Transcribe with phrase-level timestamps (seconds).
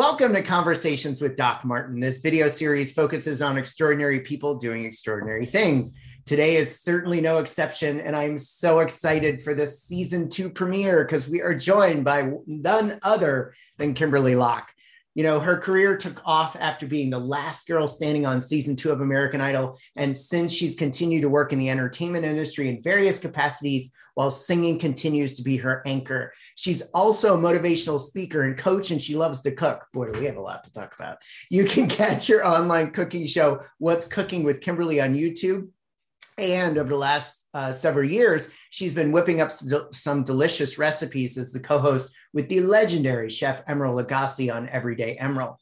[0.00, 2.00] Welcome to Conversations with Doc Martin.
[2.00, 5.94] This video series focuses on extraordinary people doing extraordinary things.
[6.24, 11.28] Today is certainly no exception, and I'm so excited for this season two premiere because
[11.28, 14.72] we are joined by none other than Kimberly Locke.
[15.14, 18.92] You know, her career took off after being the last girl standing on season two
[18.92, 19.76] of American Idol.
[19.96, 24.78] And since she's continued to work in the entertainment industry in various capacities, while singing
[24.78, 26.32] continues to be her anchor.
[26.56, 29.86] She's also a motivational speaker and coach, and she loves to cook.
[29.92, 31.18] Boy, we have a lot to talk about.
[31.50, 35.68] You can catch your online cooking show, What's Cooking with Kimberly, on YouTube.
[36.38, 41.52] And over the last uh, several years, she's been whipping up some delicious recipes as
[41.52, 45.56] the co host with the legendary chef Emeril Lagasse on Everyday Emeril.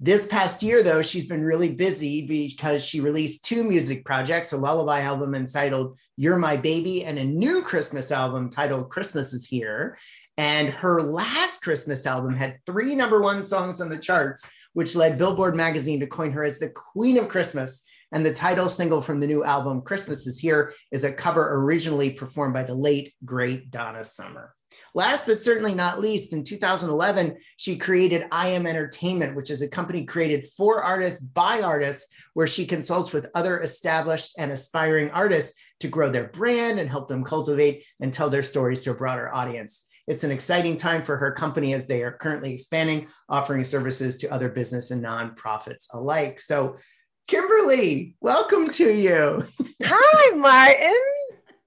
[0.00, 4.56] This past year, though, she's been really busy because she released two music projects a
[4.56, 9.98] lullaby album entitled You're My Baby and a new Christmas album titled Christmas is Here.
[10.36, 15.18] And her last Christmas album had three number one songs on the charts, which led
[15.18, 17.82] Billboard magazine to coin her as the Queen of Christmas.
[18.12, 22.12] And the title single from the new album, Christmas is Here, is a cover originally
[22.12, 24.54] performed by the late, great Donna Summer.
[24.94, 29.68] Last but certainly not least, in 2011, she created I Am Entertainment, which is a
[29.68, 35.58] company created for artists by artists, where she consults with other established and aspiring artists
[35.80, 39.32] to grow their brand and help them cultivate and tell their stories to a broader
[39.34, 39.88] audience.
[40.06, 44.32] It's an exciting time for her company as they are currently expanding, offering services to
[44.32, 46.40] other business and nonprofits alike.
[46.40, 46.78] So,
[47.26, 49.44] Kimberly, welcome to you.
[49.82, 50.94] Hi, Martin.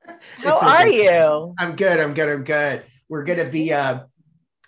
[0.44, 1.54] How are you?
[1.60, 2.00] I'm good.
[2.00, 2.30] I'm good.
[2.30, 2.84] I'm good.
[3.12, 4.04] We're going to be uh,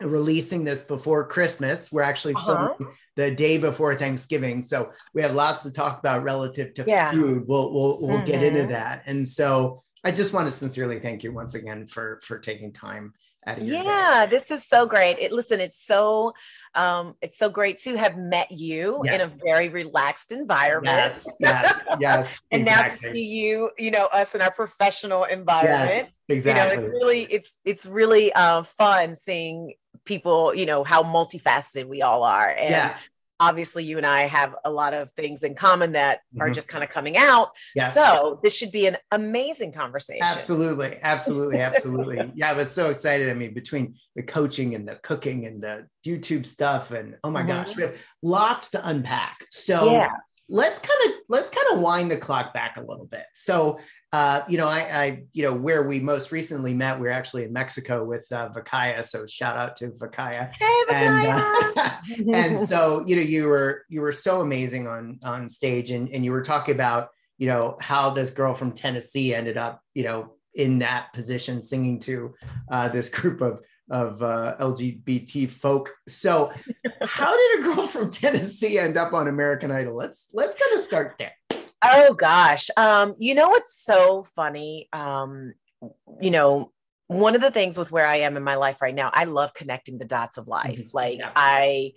[0.02, 1.94] releasing this before Christmas.
[1.94, 2.74] We're actually uh-huh.
[2.78, 7.12] filming the day before Thanksgiving, so we have lots to talk about relative to yeah.
[7.12, 7.46] food.
[7.48, 8.26] We'll we'll, we'll mm-hmm.
[8.26, 8.72] get into mm-hmm.
[8.72, 12.74] that, and so I just want to sincerely thank you once again for for taking
[12.74, 13.14] time
[13.62, 15.18] yeah, this is so great.
[15.20, 16.34] It, listen, it's so
[16.76, 19.16] um, it's so great to have met you yes.
[19.16, 20.96] in a very relaxed environment.
[20.96, 22.40] Yes, yes, yes.
[22.52, 22.96] and exactly.
[23.00, 25.90] now to see you, you know, us in our professional environment.
[25.90, 26.70] Yes, exactly.
[26.70, 29.74] You know, it's really it's it's really uh, fun seeing
[30.06, 32.50] people, you know, how multifaceted we all are.
[32.50, 32.98] And yeah
[33.44, 36.42] obviously you and I have a lot of things in common that mm-hmm.
[36.42, 37.50] are just kind of coming out.
[37.76, 37.94] Yes.
[37.94, 40.26] So this should be an amazing conversation.
[40.26, 40.98] Absolutely.
[41.02, 41.59] Absolutely.
[41.70, 42.32] Absolutely.
[42.36, 42.50] yeah.
[42.50, 43.30] I was so excited.
[43.30, 47.42] I mean, between the coaching and the cooking and the YouTube stuff and oh my
[47.42, 47.50] mm-hmm.
[47.50, 49.46] gosh, we have lots to unpack.
[49.52, 50.12] So yeah.
[50.50, 53.26] Let's kind of let's kind of wind the clock back a little bit.
[53.34, 53.80] So
[54.14, 57.46] uh, you know, I, I, you know, where we most recently met, we are actually
[57.46, 59.03] in Mexico with uh, Vacaya.
[59.03, 60.53] So shout out to Vacaya.
[60.53, 61.74] Hey, Vacaya.
[61.76, 65.90] And, uh, and so, you know, you were you were so amazing on on stage,
[65.90, 67.09] and and you were talking about,
[67.40, 72.00] you know, how this girl from Tennessee ended up, you know, in that position, singing
[72.02, 72.36] to
[72.70, 75.94] uh, this group of of uh, LGBT folk.
[76.08, 76.52] So,
[77.02, 79.96] how did a girl from Tennessee end up on American Idol?
[79.96, 81.34] Let's let's kind of start there.
[81.84, 82.70] Oh gosh.
[82.78, 84.88] Um, you know what's so funny?
[84.94, 85.54] Um,
[86.22, 86.72] you know,
[87.08, 89.54] one of the things with where I am in my life right now, I love
[89.54, 90.80] connecting the dots of life.
[90.80, 90.98] Mm-hmm.
[90.98, 91.32] Like yeah.
[91.36, 91.92] I,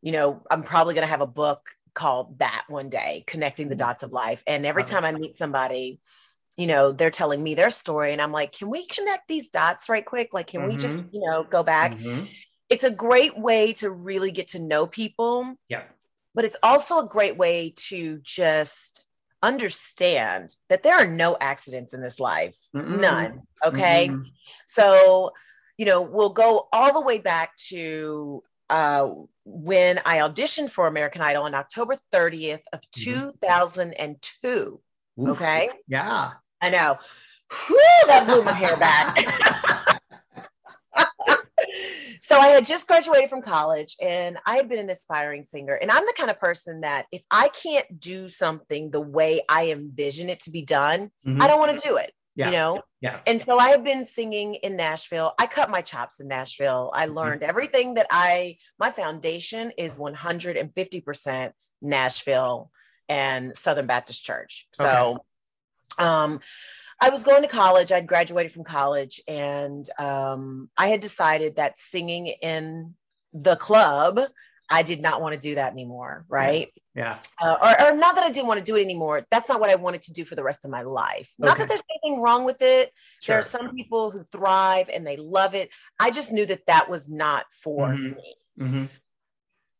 [0.00, 3.86] you know, I'm probably gonna have a book called that one day, connecting the mm-hmm.
[3.86, 4.42] dots of life.
[4.46, 6.00] And every time I meet somebody,
[6.56, 9.88] you know, they're telling me their story, and I'm like, can we connect these dots
[9.88, 10.32] right quick?
[10.32, 10.70] Like, can mm-hmm.
[10.70, 11.14] we just, mm-hmm.
[11.14, 11.94] you know, go back?
[11.94, 12.24] Mm-hmm.
[12.68, 15.54] It's a great way to really get to know people.
[15.68, 15.82] Yeah.
[16.34, 19.06] But it's also a great way to just
[19.42, 23.00] understand that there are no accidents in this life, Mm-mm.
[23.00, 23.42] none.
[23.64, 24.08] Okay.
[24.08, 24.22] Mm-hmm.
[24.66, 25.32] So,
[25.76, 29.10] you know, we'll go all the way back to uh,
[29.44, 33.02] when I auditioned for American Idol on October 30th of mm-hmm.
[33.02, 34.80] 2002.
[35.20, 35.28] Oof.
[35.28, 35.68] Okay.
[35.88, 36.30] Yeah.
[36.62, 36.96] I know.
[37.66, 39.18] Whew, that blew my hair back.
[42.20, 45.74] so I had just graduated from college and I had been an aspiring singer.
[45.74, 49.70] And I'm the kind of person that if I can't do something the way I
[49.70, 51.42] envision it to be done, mm-hmm.
[51.42, 52.12] I don't want to do it.
[52.34, 52.46] Yeah.
[52.46, 52.82] You know?
[53.00, 53.18] Yeah.
[53.26, 55.34] And so I have been singing in Nashville.
[55.38, 56.90] I cut my chops in Nashville.
[56.94, 57.16] I mm-hmm.
[57.16, 57.50] learned mm-hmm.
[57.50, 62.70] everything that I, my foundation is 150% Nashville
[63.08, 64.68] and Southern Baptist Church.
[64.72, 65.18] So, okay.
[65.98, 66.40] Um,
[67.00, 67.90] I was going to college.
[67.90, 72.94] I'd graduated from college, and um, I had decided that singing in
[73.32, 74.20] the club,
[74.70, 76.24] I did not want to do that anymore.
[76.28, 76.72] Right?
[76.94, 77.18] Yeah.
[77.40, 77.48] yeah.
[77.48, 79.26] Uh, or, or, not that I didn't want to do it anymore.
[79.30, 81.34] That's not what I wanted to do for the rest of my life.
[81.38, 82.92] Not that there's anything wrong with it.
[83.20, 83.32] Sure.
[83.32, 85.70] There are some people who thrive and they love it.
[85.98, 88.16] I just knew that that was not for mm-hmm.
[88.16, 88.36] me.
[88.60, 88.84] Mm-hmm.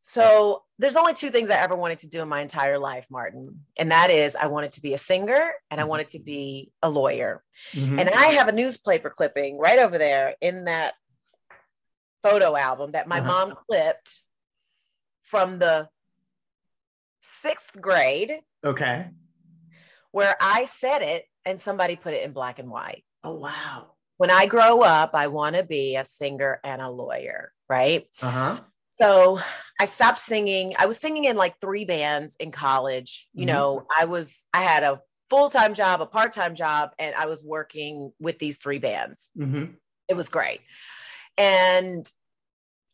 [0.00, 3.54] So there's only two things I ever wanted to do in my entire life, Martin.
[3.78, 6.90] And that is I wanted to be a singer and I wanted to be a
[6.90, 7.44] lawyer.
[7.70, 8.00] Mm-hmm.
[8.00, 10.94] And I have a newspaper clipping right over there in that
[12.24, 13.28] photo album that my uh-huh.
[13.28, 14.20] mom clipped
[15.22, 15.88] from the
[17.20, 18.32] sixth grade.
[18.64, 19.06] Okay.
[20.10, 23.04] Where I said it and somebody put it in black and white.
[23.22, 23.92] Oh, wow.
[24.16, 28.08] When I grow up, I want to be a singer and a lawyer, right?
[28.20, 28.60] Uh huh.
[29.02, 29.40] So
[29.80, 30.74] I stopped singing.
[30.78, 33.28] I was singing in like three bands in college.
[33.34, 33.48] You Mhm.
[33.48, 37.26] know, I was, I had a full time job, a part time job, and I
[37.26, 39.30] was working with these three bands.
[39.36, 39.72] Mm-hmm.
[40.08, 40.60] It was great.
[41.36, 42.08] And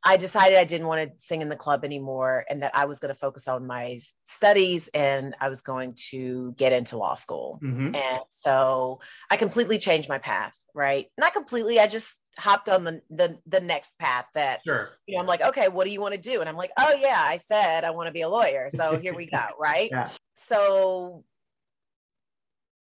[0.05, 3.01] I decided I didn't want to sing in the club anymore and that I was
[3.01, 7.59] going to focus on my studies and I was going to get into law school.
[7.63, 7.95] Mm-hmm.
[7.97, 9.01] And so
[9.31, 11.07] I completely changed my path, right?
[11.19, 14.91] Not completely, I just hopped on the the, the next path that Sure.
[15.07, 16.41] you know, I'm like, okay, what do you want to do?
[16.41, 18.69] And I'm like, oh yeah, I said I want to be a lawyer.
[18.71, 19.89] So here we go, right?
[19.91, 20.09] Yeah.
[20.35, 21.25] So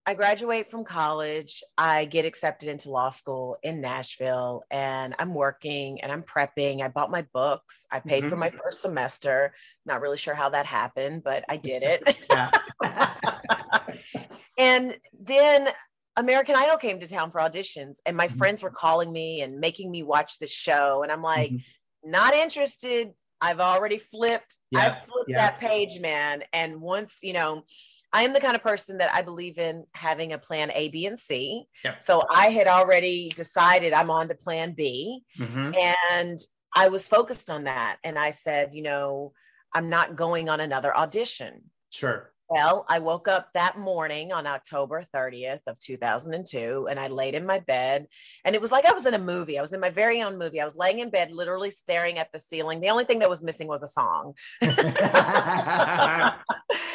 [0.04, 1.62] I graduate from college.
[1.78, 6.82] I get accepted into law school in Nashville and I'm working and I'm prepping.
[6.82, 7.86] I bought my books.
[7.90, 8.40] I paid for Mhm.
[8.40, 9.54] my first semester.
[9.86, 12.02] Not really sure how that happened, but I did it.
[14.58, 15.68] And then
[16.16, 18.36] American Idol came to town for auditions and my Mhm.
[18.36, 21.64] friends were calling me and making me watch the show and I'm like, Mhm.
[22.04, 23.14] not interested.
[23.40, 24.56] I've already flipped.
[24.70, 25.38] Yeah, I've flipped yeah.
[25.38, 26.42] that page, man.
[26.52, 27.64] And once, you know,
[28.12, 31.06] I am the kind of person that I believe in having a plan A, B,
[31.06, 31.64] and C.
[31.84, 32.02] Yep.
[32.02, 35.74] So I had already decided I'm on to plan B Mhm.
[35.76, 36.38] and
[36.74, 37.98] I was focused on that.
[38.04, 39.32] And I said, you know,
[39.72, 41.70] I'm not going on another audition.
[41.90, 42.31] Sure.
[42.48, 47.46] Well, I woke up that morning on October 30th of 2002 and I laid in
[47.46, 48.06] my bed
[48.44, 49.58] and it was like I was in a movie.
[49.58, 50.60] I was in my very own movie.
[50.60, 52.80] I was laying in bed literally staring at the ceiling.
[52.80, 54.34] The only thing that was missing was a song.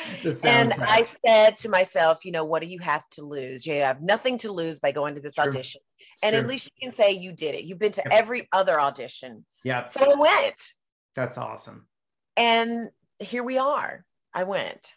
[0.43, 0.73] And.
[0.73, 3.65] I said to myself, you know, what do you have to lose?
[3.65, 5.45] You have nothing to lose by going to this True.
[5.45, 5.81] audition.
[6.23, 7.63] And at least you can say you did it.
[7.65, 8.13] You've been to Yep.
[8.13, 9.45] every other audition.
[9.63, 9.89] Yep.
[9.89, 10.61] So I went.
[11.15, 11.87] That's awesome.
[12.35, 12.89] And
[13.19, 14.05] here we are.
[14.33, 14.93] I went.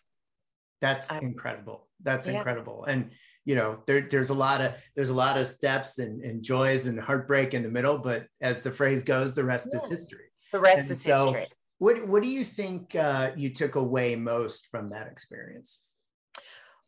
[0.81, 1.88] That's I- incredible.
[2.03, 2.35] That's Yeah.
[2.38, 2.85] incredible.
[2.85, 3.11] And
[3.47, 6.87] you know, there, there's a lot of there's a lot of steps and, and joys
[6.87, 10.27] and heartbreak in the middle, but as the phrase goes, the rest is history.
[10.53, 11.47] The rest And is so- history.
[11.79, 15.81] What what do you think uh, you took away most from that experience?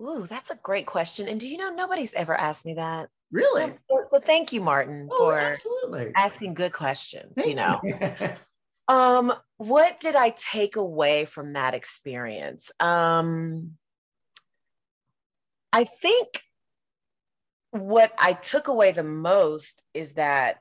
[0.03, 1.29] Ooh, that's a great question.
[1.29, 3.09] And do you know nobody's ever asked me that?
[3.31, 3.73] Really?
[3.89, 6.13] So, so thank you, Martin, Oh, for absolutely.
[6.15, 7.33] asking good questions.
[7.35, 7.81] Thank you know,
[8.89, 12.71] um, what did I take away from that experience?
[12.81, 13.79] Um,
[15.73, 16.43] I think
[17.71, 20.59] what I took away the most is that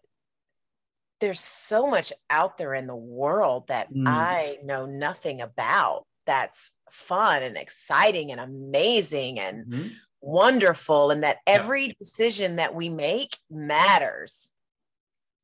[1.19, 4.07] there's so much out there in the world that Mm.
[4.07, 9.91] I know nothing about that's fun and exciting and amazing and Mhm.
[10.21, 11.53] wonderful and that Yeah.
[11.55, 14.53] every decision that we make matters.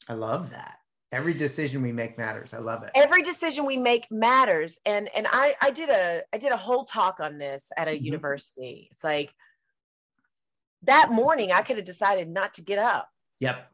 [0.08, 0.80] I love that.
[1.12, 2.54] Every decision we make matters.
[2.54, 2.92] I love it.
[2.96, 4.80] Every decision we make matters.
[4.86, 7.92] And and I I did a I did a whole talk on this at a
[7.92, 8.02] Mhm.
[8.02, 8.88] university.
[8.92, 9.34] It's like
[10.84, 13.10] that morning I could have decided not to get up.
[13.40, 13.72] Yep.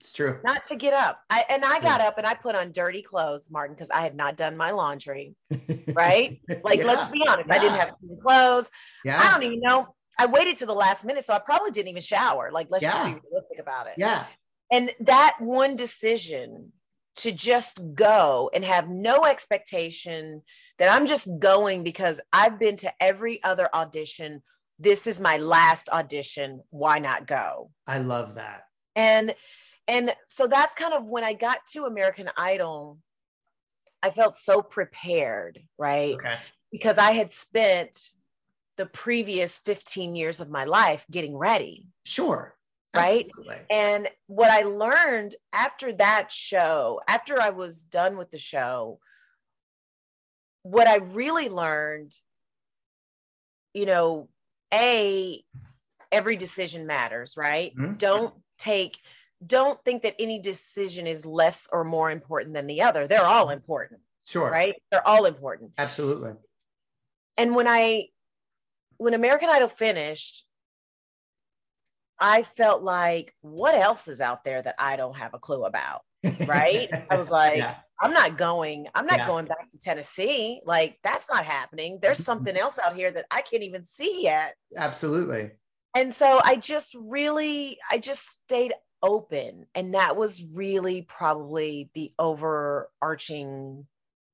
[0.00, 0.38] It's true.
[0.44, 1.22] Not to get up.
[1.30, 4.14] I and I got up and I put on dirty clothes, Martin, because I had
[4.14, 5.34] not done my laundry.
[5.94, 6.40] Right?
[6.62, 8.68] Like, let's be honest, I didn't have clean clothes.
[9.04, 9.18] Yeah.
[9.22, 9.94] I don't even know.
[10.18, 12.50] I waited to the last minute, so I probably didn't even shower.
[12.52, 12.90] Like, let's Yeah.
[12.90, 13.94] just be realistic about it.
[13.96, 14.26] Yeah.
[14.70, 16.72] And that one decision
[17.16, 20.42] to just go and have no expectation
[20.78, 24.42] that I'm just going because I've been to every other audition.
[24.78, 26.60] This is my last audition.
[26.70, 27.70] Why not go?
[27.86, 28.64] I love that.
[28.94, 29.34] And
[29.88, 32.98] and so that's kind of when I got to American Idol,
[34.02, 36.14] I felt so prepared, right?
[36.14, 36.36] Okay.
[36.72, 38.10] Because I had spent
[38.76, 41.86] the previous 15 years of my life getting ready.
[42.04, 42.54] Sure.
[42.94, 43.26] Right?
[43.26, 43.56] Absolutely.
[43.70, 48.98] And what I learned after that show, after I was done with the show,
[50.62, 52.12] what I really learned,
[53.72, 54.28] you know,
[54.72, 55.44] A,
[56.12, 57.74] every decision matters, right?
[57.76, 57.98] Mhm.
[57.98, 58.98] Don't take,
[59.46, 63.06] don't think that any decision is less or more important than the other.
[63.06, 64.50] They're all important, Sure.
[64.50, 64.74] right?
[64.90, 65.72] They're all important.
[65.78, 66.32] Absolutely.
[67.36, 68.08] And when I,
[68.98, 70.46] when American Idol finished,
[72.18, 76.02] I felt like, what else is out there that I don't have a clue about?
[76.46, 76.88] Right?
[77.10, 77.76] I was like, yeah.
[78.00, 79.26] I'm not going, I'm not Yeah.
[79.26, 80.60] going back to Tennessee.
[80.64, 81.98] Like, that's not happening.
[82.00, 82.62] There's something mm-hmm.
[82.62, 84.54] else out here that I can't even see yet.
[84.76, 85.52] Absolutely.
[85.94, 89.66] And so I just really, I just stayed open.
[89.74, 93.86] And that was really probably the overarching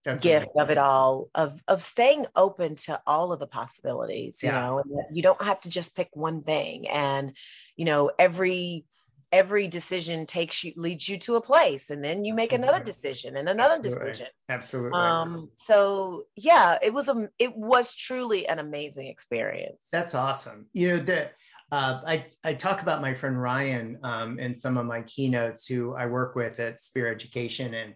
[0.05, 0.61] That's gift amazing.
[0.61, 4.61] of it all of of staying open to all of the possibilities you Yeah.
[4.61, 7.37] know and you don't have to just pick one thing and
[7.77, 8.85] you know every
[9.33, 13.37] every decision takes you leads you to a place and then you make another decision
[13.37, 14.11] and another Absolutely.
[14.11, 14.99] decision Absolutely.
[14.99, 20.67] um so yeah it was a it was truly an amazing experience That's awesome.
[20.73, 21.31] You know, the
[21.71, 25.95] uh, I I talk about my friend Ryan um, in some of my keynotes who
[25.95, 27.95] I work with at Spear Education, and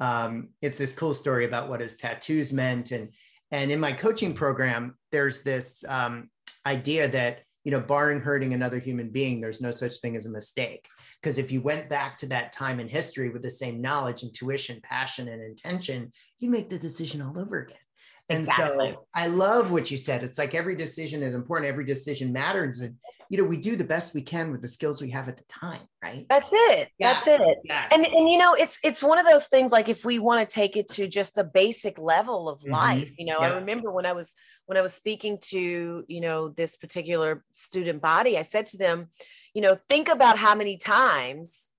[0.00, 3.10] um, it's this cool story about what his tattoos meant, and
[3.50, 6.30] and in my coaching program, there's this um,
[6.64, 10.30] idea that you know, barring hurting another human being, there's no such thing as a
[10.30, 10.86] mistake.
[11.20, 14.80] Because if you went back to that time in history with the same knowledge, intuition,
[14.82, 17.76] passion, and intention, you make the decision all over again.
[18.30, 18.92] And Exactly.
[18.92, 20.22] so I love what you said.
[20.22, 22.80] It's like every decision is important, every decision matters.
[22.80, 22.96] And,
[23.30, 25.44] you know, we do the best we can with the skills we have at the
[25.48, 26.26] time, right?
[26.28, 27.14] that's it Yeah.
[27.14, 27.88] that's it Yeah.
[27.90, 30.54] and and you know it's it's one of those things like if we want to
[30.54, 32.70] take it to just a basic level of Mhm.
[32.70, 34.34] life you know i remember when i was
[34.66, 39.08] when i was speaking to you know this particular student body i said to them
[39.54, 41.72] you know think about how many times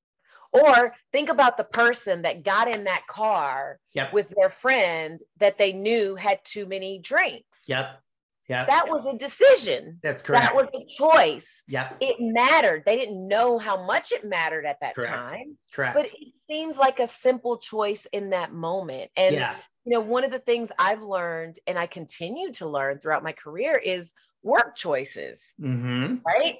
[0.51, 4.13] or think about the person that got in that car Yep.
[4.13, 8.01] with their friend that they knew had too many drinks Yep.
[8.47, 8.65] Yep.
[8.67, 10.43] that was a decision That's correct.
[10.43, 11.97] that was a choice yep.
[12.01, 15.13] it mattered they didn't know how much it mattered at that Correct.
[15.29, 15.95] time Correct.
[15.95, 19.55] but it seems like a simple choice in that moment and yeah.
[19.85, 23.33] you know one of the things i've learned and i continue to learn throughout my
[23.33, 26.55] career is work choices hmm right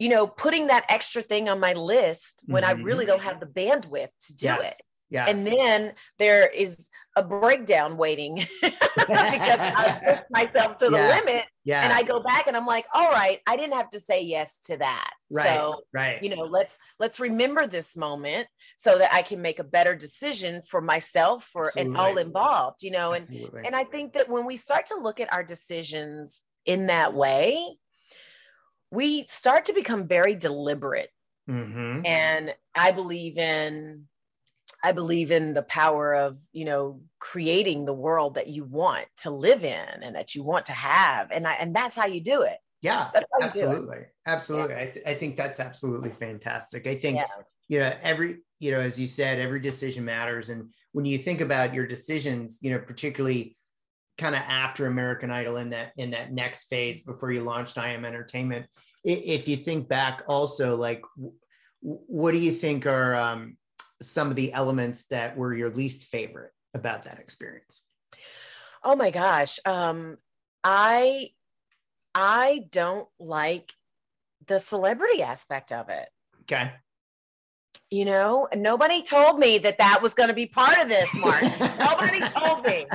[0.00, 2.84] you know putting that extra thing on my list when i Mhm.
[2.84, 4.78] really don't have the bandwidth to do yes.
[4.80, 5.28] it Yes.
[5.28, 8.78] and then there is a breakdown waiting because
[9.08, 11.08] i push myself to the Yeah.
[11.18, 11.82] limit yeah.
[11.82, 14.60] and i go back and i'm like all right i didn't have to say yes
[14.62, 15.46] to that right.
[15.46, 16.22] so right.
[16.22, 20.62] you know let's let's remember this moment so that i can make a better decision
[20.62, 23.62] for myself for and all involved you know and Absolutely.
[23.66, 27.76] and i think that when we start to look at our decisions in that way
[28.90, 31.10] we start to become very deliberate
[31.46, 34.06] hmm and i believe in
[34.84, 39.30] i believe in the power of you know creating the world that you want to
[39.30, 42.42] live in and that you want to have and I, and that's how you do
[42.42, 43.10] it Yeah.
[43.12, 44.06] that's how you do it Absolutely.
[44.26, 44.76] Absolutely.
[44.76, 46.86] I, th- I think that's absolutely fantastic.
[46.86, 47.26] I think, Yeah.
[47.68, 50.48] you know, every, you know, as you said, every decision matters.
[50.48, 53.56] And when you think about your decisions, you know, particularly
[54.20, 57.88] kind of after American Idol in that, in that next phase before you launched I
[57.92, 58.66] Am Entertainment,
[59.02, 61.02] if you think back also, like,
[61.80, 63.56] what do you think are um,
[64.02, 67.82] some of the elements that were your least favorite about that experience?
[68.84, 69.58] Oh my gosh.
[69.64, 70.18] Um,
[70.62, 71.30] I
[72.14, 73.72] I don't like
[74.46, 76.08] the celebrity aspect of it.
[76.42, 76.72] Okay.
[77.90, 81.42] You know, nobody told me that that was going to be part of this, Mark.
[81.80, 82.86] nobody told me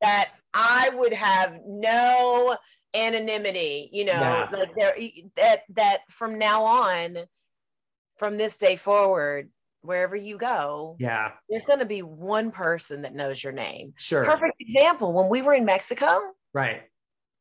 [0.00, 2.56] that I would have no
[2.94, 3.90] anonymity.
[3.92, 4.48] You know, Yeah.
[4.52, 4.96] like there
[5.36, 7.16] that that from now on,
[8.18, 9.50] from this day forward,
[9.82, 11.32] wherever you go, Yeah.
[11.50, 13.92] there's going to be one person that knows your name.
[13.96, 14.24] Sure.
[14.24, 15.12] Perfect example.
[15.12, 16.20] When we were in Mexico,
[16.54, 16.82] Right.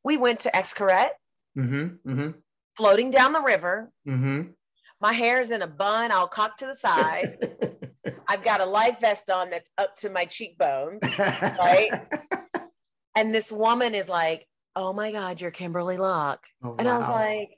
[0.04, 1.10] we went to Xcaret.
[1.58, 2.10] Mm-hmm.
[2.12, 2.32] Mm-hmm.
[2.76, 3.92] floating down the river.
[4.08, 4.50] Mm-hmm.
[5.00, 7.38] My hair's in a bun, all cocked to the side.
[8.28, 11.02] I've got a life vest on that's up to my cheekbones.
[11.20, 11.92] Right?
[13.16, 16.46] And this woman is like, Oh my God, you're Kimberly Locke.
[16.64, 17.50] Oh, And I was like,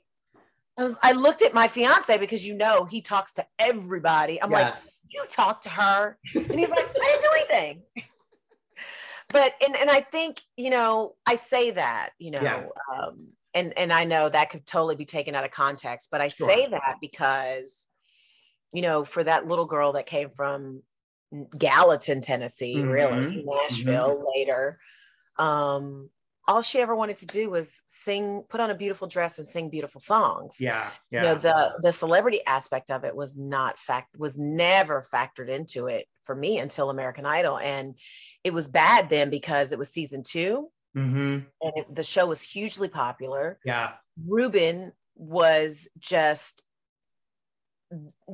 [0.78, 4.42] I was I looked at my fiance because you know he talks to everybody.
[4.42, 4.74] I'm like,
[5.08, 6.18] you talk to her.
[6.34, 7.82] And he's like, I didn't do anything.
[9.30, 12.66] but and and I think, you know, I say that, you know, Yeah.
[12.94, 16.28] um, and and I know that could totally be taken out of context, but I
[16.28, 16.50] Sure.
[16.50, 17.86] say that because,
[18.74, 20.82] you know, for that little girl that came from
[21.56, 23.44] Gallatin, Tennessee, really, Mhm.
[23.46, 24.78] Nashville later,
[25.38, 26.10] um,
[26.48, 29.68] all she ever wanted to do was sing, put on a beautiful dress and sing
[29.68, 30.90] beautiful songs yeah.
[31.10, 31.20] Yeah.
[31.20, 35.86] you know the the celebrity aspect of it was not fact was never factored into
[35.86, 37.94] it for me until american idol and
[38.44, 41.38] it was bad then because it was season two mm-hmm.
[41.62, 43.92] and it, the show was hugely popular Yeah.
[44.26, 46.64] ruben was just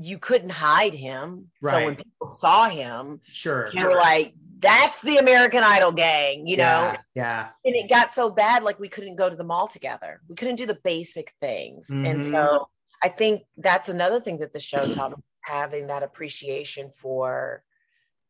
[0.01, 1.73] you couldn't hide him Right.
[1.73, 3.71] so when people saw him Sure.
[3.75, 6.97] they were like that's the american idol gang you know Yeah.
[7.14, 7.49] Yeah.
[7.64, 10.57] and it got so bad like we couldn't go to the mall together we couldn't
[10.57, 12.33] do the basic things and Mhm.
[12.33, 12.69] so
[13.02, 17.64] i think that's another thing that the show taught me having that appreciation for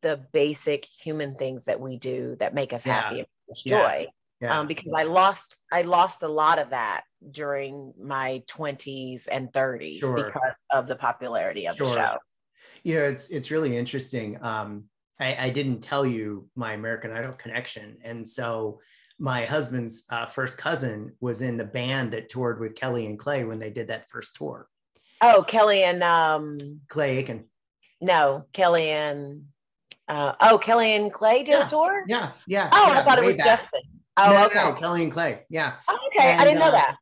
[0.01, 3.03] the basic human things that we do that make us Yeah.
[3.03, 3.29] happy and
[3.65, 4.07] joy
[4.41, 4.59] Yeah.
[4.59, 10.01] um, because i lost i lost a lot of that during my 20s and 30s
[10.01, 10.17] Sure.
[10.17, 12.17] because of the popularity of the show
[12.85, 14.43] you know, it's it's really interesting.
[14.43, 14.89] Um,
[15.23, 18.81] I, I didn't tell you my American Idol connection, and so
[19.19, 23.45] my husband's uh, first cousin was in the band that toured with Kelly and Clay
[23.45, 24.69] when they did that first tour.
[25.21, 27.45] Oh, Kelly and um, Clay Aiken.
[28.01, 29.45] No, Kelly and
[30.09, 31.63] uh, oh, Kelly and Clay did yeah.
[31.63, 32.05] a tour.
[32.09, 32.69] Yeah, yeah.
[32.73, 33.61] Oh, yeah, I thought it was back.
[33.61, 33.83] Justin.
[34.17, 34.59] Oh, no, okay.
[34.59, 35.43] No, Kelly and Clay.
[35.49, 35.75] Yeah.
[35.89, 36.97] Oh, okay, and, I didn't know uh, that.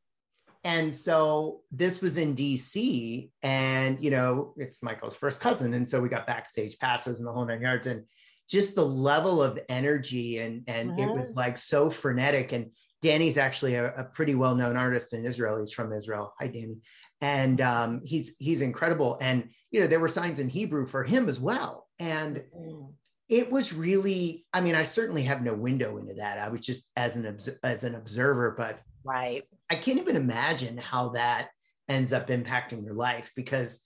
[0.64, 5.72] And so this was in DC, and you know, it's Michael's first cousin.
[5.74, 7.86] And so we got backstage passes and the whole nine yards.
[7.86, 8.04] And
[8.48, 11.08] just the level of energy and and mm-hmm.
[11.08, 12.52] it was like so frenetic.
[12.52, 15.58] And Danny's actually a, a pretty well-known artist in Israel.
[15.58, 16.34] He's from Israel.
[16.40, 16.76] Hi, Danny.
[17.22, 19.16] And um, he's he's incredible.
[19.20, 21.86] And you know, there were signs in Hebrew for him as well.
[21.98, 22.90] And mm-hmm
[23.30, 26.90] it was really i mean i certainly have no window into that i was just
[26.96, 29.42] as an as an observer but right.
[29.70, 31.48] I can't even imagine how that
[31.88, 33.80] ends up impacting your life because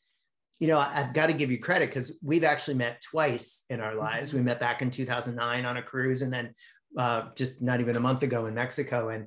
[0.61, 3.95] you know i've got to give you credit because we've actually met twice in our
[3.95, 4.29] lives.
[4.29, 4.39] Mm-hmm.
[4.39, 6.53] we met back in 2009 on a cruise and then
[6.97, 9.09] uh, just not even a month ago in mexico.
[9.09, 9.27] And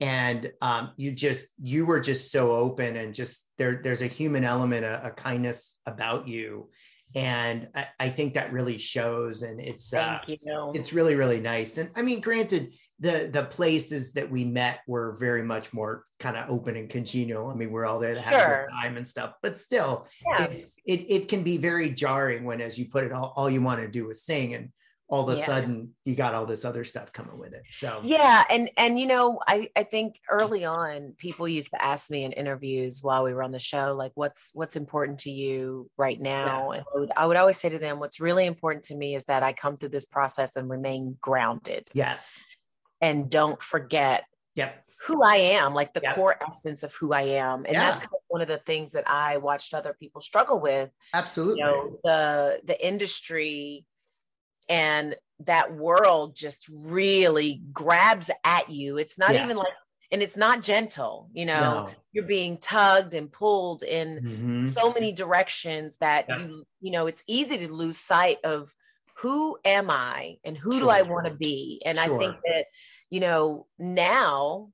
[0.00, 4.44] and um, you just you were just so open and just there there's a human
[4.44, 6.68] element a, a kindness about you.
[7.14, 10.18] And I, I, think that really shows and it's uh,
[10.74, 11.78] it's really really nice.
[11.78, 16.36] And i mean granted the the places that we met were very much more kind
[16.36, 18.54] of open and congenial i mean we're all there to have sure.
[18.54, 20.44] a good time and stuff but still yeah.
[20.44, 23.60] it's it, it can be very jarring when as you put it all, all you
[23.60, 24.70] want to do is sing and
[25.08, 25.46] all of a yeah.
[25.46, 29.06] sudden you got all this other stuff coming with it so yeah and and you
[29.06, 33.32] know i i think early on people used to ask me in interviews while we
[33.32, 36.78] were on the show like what's what's important to you right now yeah.
[36.78, 39.24] and I would, I would always say to them what's really important to me is
[39.24, 42.42] that i come through this process and remain grounded yes
[43.00, 44.24] and don't forget
[44.54, 46.14] yep who I am, like the yep.
[46.14, 47.64] core essence of who I am.
[47.64, 47.80] And yeah.
[47.80, 50.90] that's kind of one of the things that I watched other people struggle with.
[51.14, 51.60] Absolutely.
[51.60, 53.84] You know, the the industry
[54.68, 58.98] and that world just really grabs at you.
[58.98, 59.44] It's not yeah.
[59.44, 59.72] even like,
[60.10, 61.90] and it's not gentle, you know, no.
[62.12, 64.66] you're being tugged and pulled in mm-hmm.
[64.68, 66.38] so many directions that yeah.
[66.38, 68.74] you, you know, it's easy to lose sight of
[69.18, 70.80] who am I and who sure.
[70.80, 71.82] do I want to be?
[71.84, 72.14] And sure.
[72.14, 72.66] I think that,
[73.10, 74.70] you know, now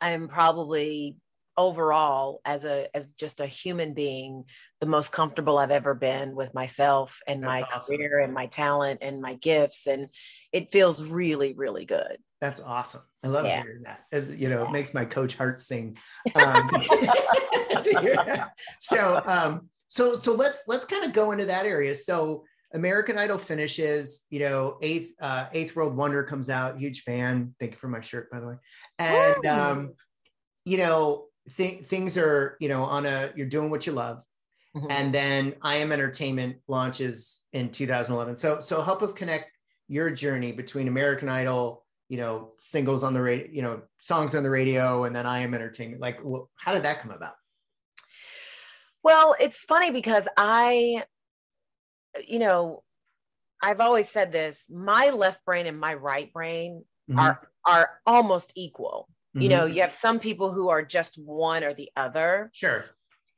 [0.00, 1.16] I'm probably
[1.56, 4.44] overall as a as just a human being
[4.80, 7.96] the most comfortable I've ever been with myself and That's my awesome.
[7.96, 10.08] career and my talent and my gifts and
[10.52, 12.18] it feels really really good.
[12.40, 13.02] That's awesome.
[13.24, 13.62] I love yeah.
[13.62, 14.04] hearing that.
[14.12, 15.98] As you know, it makes my coach heart sing.
[16.36, 16.70] Um,
[18.78, 21.94] so um so so let's let's kind of go into that area.
[21.94, 26.78] So American Idol finishes, you know, eighth uh, eighth World Wonder comes out.
[26.78, 27.54] Huge fan.
[27.58, 28.54] Thank you for my shirt, by the way.
[28.98, 29.94] And um,
[30.64, 34.22] you know, th- things are you know on a you're doing what you love
[34.76, 34.90] mm-hmm.
[34.90, 39.50] and then i am entertainment launches in 2011 so so help us connect
[39.88, 44.42] your journey between american idol you know singles on the radio you know songs on
[44.42, 46.18] the radio and then i am entertainment like
[46.56, 47.34] how did that come about
[49.02, 51.02] well it's funny because i
[52.26, 52.82] you know
[53.62, 57.18] i've always said this my left brain and my right brain mm-hmm.
[57.18, 59.42] are are almost equal Mm-hmm.
[59.42, 62.50] You know, you have some people who are just one or the other.
[62.54, 62.84] Sure.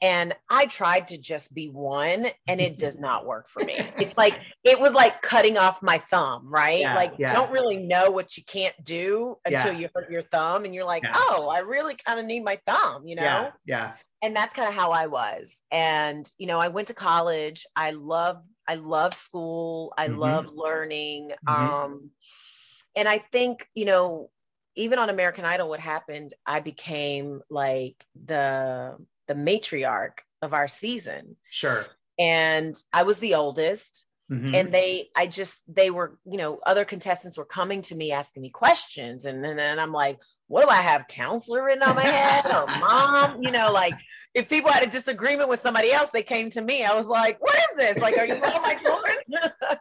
[0.02, 3.74] And I tried to just be one and it does not work for me.
[3.98, 6.80] It's like, it was like cutting off my thumb, right?
[6.80, 7.33] Yeah, like, yeah.
[7.33, 9.78] you don't really know what you can't do until yeah.
[9.78, 10.64] you hurt your thumb.
[10.64, 13.22] And you're like, oh, I really kind of need my thumb, you know?
[13.22, 13.50] Yeah.
[13.66, 13.92] yeah.
[14.22, 15.62] And that's kind of how I was.
[15.70, 17.66] And, you know, I went to college.
[17.76, 19.92] I love, I love school.
[19.98, 20.18] I mm-hmm.
[20.18, 21.33] love learning.
[21.44, 21.74] Mm-hmm.
[21.74, 22.11] Um,
[22.94, 24.30] and I think, you know,
[24.76, 31.35] even on American Idol, what happened, I became like the the matriarch of our season.
[31.50, 31.85] Sure.
[32.16, 34.06] And I was the oldest.
[34.31, 34.55] Mm-hmm.
[34.55, 38.43] And they, I just, they were, you know, other contestants were coming to me asking
[38.43, 39.25] me questions.
[39.25, 42.66] And then and I'm like, what do I have counselor written on my head or
[42.79, 43.43] mom?
[43.43, 43.95] You know, like
[44.35, 46.85] if people had a disagreement with somebody else, they came to me.
[46.85, 47.99] I was like, what is this?
[47.99, 49.16] Like, are you one of my children?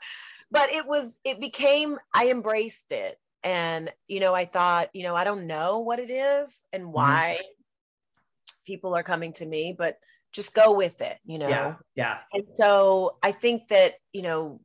[0.51, 5.15] but it was, it became, I embraced it and you know i thought you know
[5.15, 6.91] i don't know what it is and mm-hmm.
[6.91, 8.55] why mm-hmm.
[8.65, 9.97] people are coming to me but
[10.31, 14.59] just go with it you know yeah yeah and so i think that you know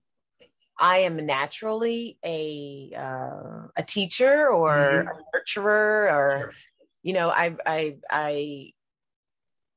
[0.79, 5.09] i am naturally a uh, a teacher or mm-hmm.
[5.09, 6.53] a nurturer or sure.
[7.03, 8.73] you know i i i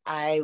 [0.05, 0.41] i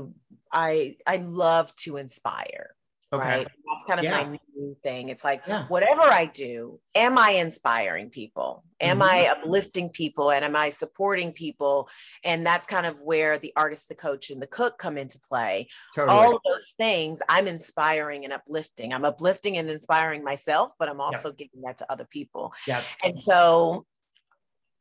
[0.51, 2.75] i i love to inspire
[3.13, 3.37] Okay.
[3.37, 3.47] Right.
[3.69, 4.23] That's kind of yeah.
[4.23, 5.09] my new thing.
[5.09, 5.67] It's like, yeah.
[5.67, 8.63] whatever I do, am I inspiring people?
[8.81, 9.03] Am mm-hmm.
[9.03, 10.31] I uplifting people?
[10.31, 11.89] And am I supporting people?
[12.23, 15.67] And that's kind of where the artist, the coach, and the cook come into play.
[15.95, 16.17] Totally.
[16.17, 18.93] All of those things I'm inspiring and uplifting.
[18.93, 22.53] I'm uplifting and inspiring myself, but I'm also giving that to other people.
[22.67, 22.81] Yeah.
[23.03, 23.85] And so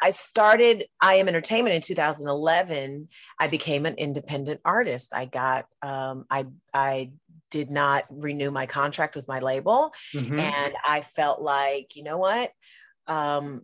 [0.03, 3.09] I started I Am Entertainment in 2011.
[3.39, 5.15] I became an independent artist.
[5.15, 7.13] I got um, I I
[7.53, 10.41] did not renew my contract with my label, mm-hmm.
[10.41, 12.51] and I felt like you know what.
[13.07, 13.63] Um,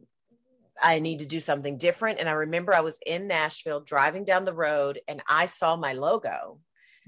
[0.81, 2.20] I need to do something different.
[2.20, 5.94] And I remember I was in Nashville driving down the road and I saw my
[5.94, 6.61] logo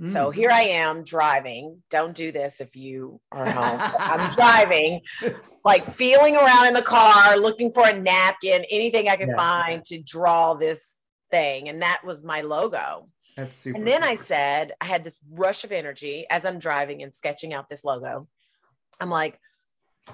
[0.06, 0.34] so mm.
[0.34, 1.82] here I am driving.
[1.90, 3.78] Don't do this if you are home.
[3.98, 5.02] I'm driving,
[5.64, 9.36] like feeling around in the car, looking for a napkin, anything I could yeah.
[9.36, 11.68] find to draw this thing.
[11.68, 13.08] And that was my logo.
[13.36, 13.78] That's super.
[13.78, 14.10] And then cool.
[14.10, 17.84] I said, I had this rush of energy as I'm driving and sketching out this
[17.84, 18.28] logo.
[19.00, 19.38] I'm like,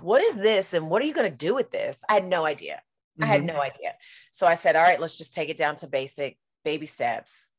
[0.00, 0.74] what is this?
[0.74, 2.02] And what are you going to do with this?
[2.08, 2.74] I had no idea.
[3.18, 3.24] Mm-hmm.
[3.24, 3.56] I had mm-hmm.
[3.56, 3.94] no idea.
[4.32, 7.50] So I said, all right, let's just take it down to basic baby steps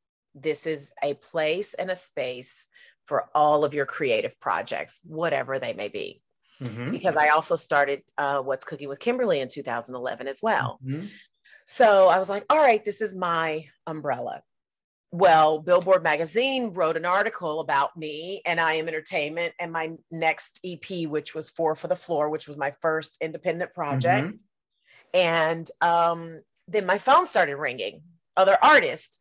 [0.42, 2.68] this is a place and a space
[3.06, 6.22] for all of your creative projects, whatever they may be.
[6.62, 6.92] Mm-hmm.
[6.92, 10.80] Because I also started uh, What's Cooking with Kimberly in 2011 as well.
[10.86, 11.06] Mm-hmm.
[11.66, 14.42] So I was like, all right, this is my umbrella.
[15.12, 20.60] Well, Billboard Magazine wrote an article about me and I Am Entertainment and my next
[20.66, 24.28] EP, which was Four for the Floor, which was my first independent project.
[24.28, 25.20] Mm-hmm.
[25.20, 28.02] And um, then my phone started ringing,
[28.36, 29.20] other artists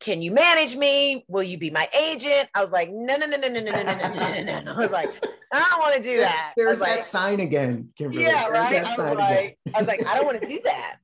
[0.00, 1.24] can you manage me?
[1.28, 2.48] Will you be my agent?
[2.54, 4.72] I was like, no, no, no, no, no, no, no, no, no, no, no.
[4.74, 5.10] I was like,
[5.52, 6.52] I don't want to do that.
[6.56, 8.22] There's that like, sign again, Kimberly.
[8.22, 8.84] Yeah, right.
[8.84, 10.96] I was like, I was like, I don't want to do that.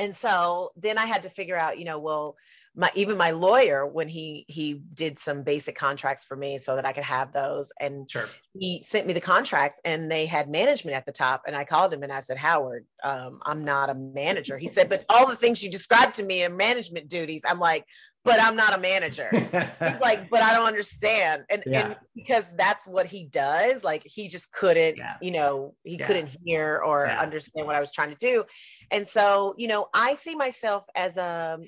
[0.00, 2.36] And so then I had to figure out, you know, well,
[2.74, 6.86] my even my lawyer when he he did some basic contracts for me so that
[6.86, 8.28] I could have those and sure.
[8.56, 11.92] he sent me the contracts and they had management at the top and I called
[11.92, 15.34] him and I said Howard um, I'm not a manager he said but all the
[15.34, 17.84] things you described to me are management duties I'm like
[18.24, 19.52] but I'm not a manager he's
[20.00, 21.86] like but I don't understand and yeah.
[21.86, 25.16] and because that's what he does like he just couldn't yeah.
[25.22, 26.06] you know he yeah.
[26.06, 28.44] couldn't hear or understand what I was trying to do
[28.90, 31.58] and so you know I see myself as a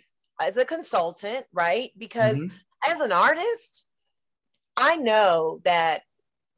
[0.42, 1.90] as a consultant, right?
[1.96, 2.90] Because mm-hmm.
[2.90, 3.86] as an artist,
[4.76, 6.02] I know that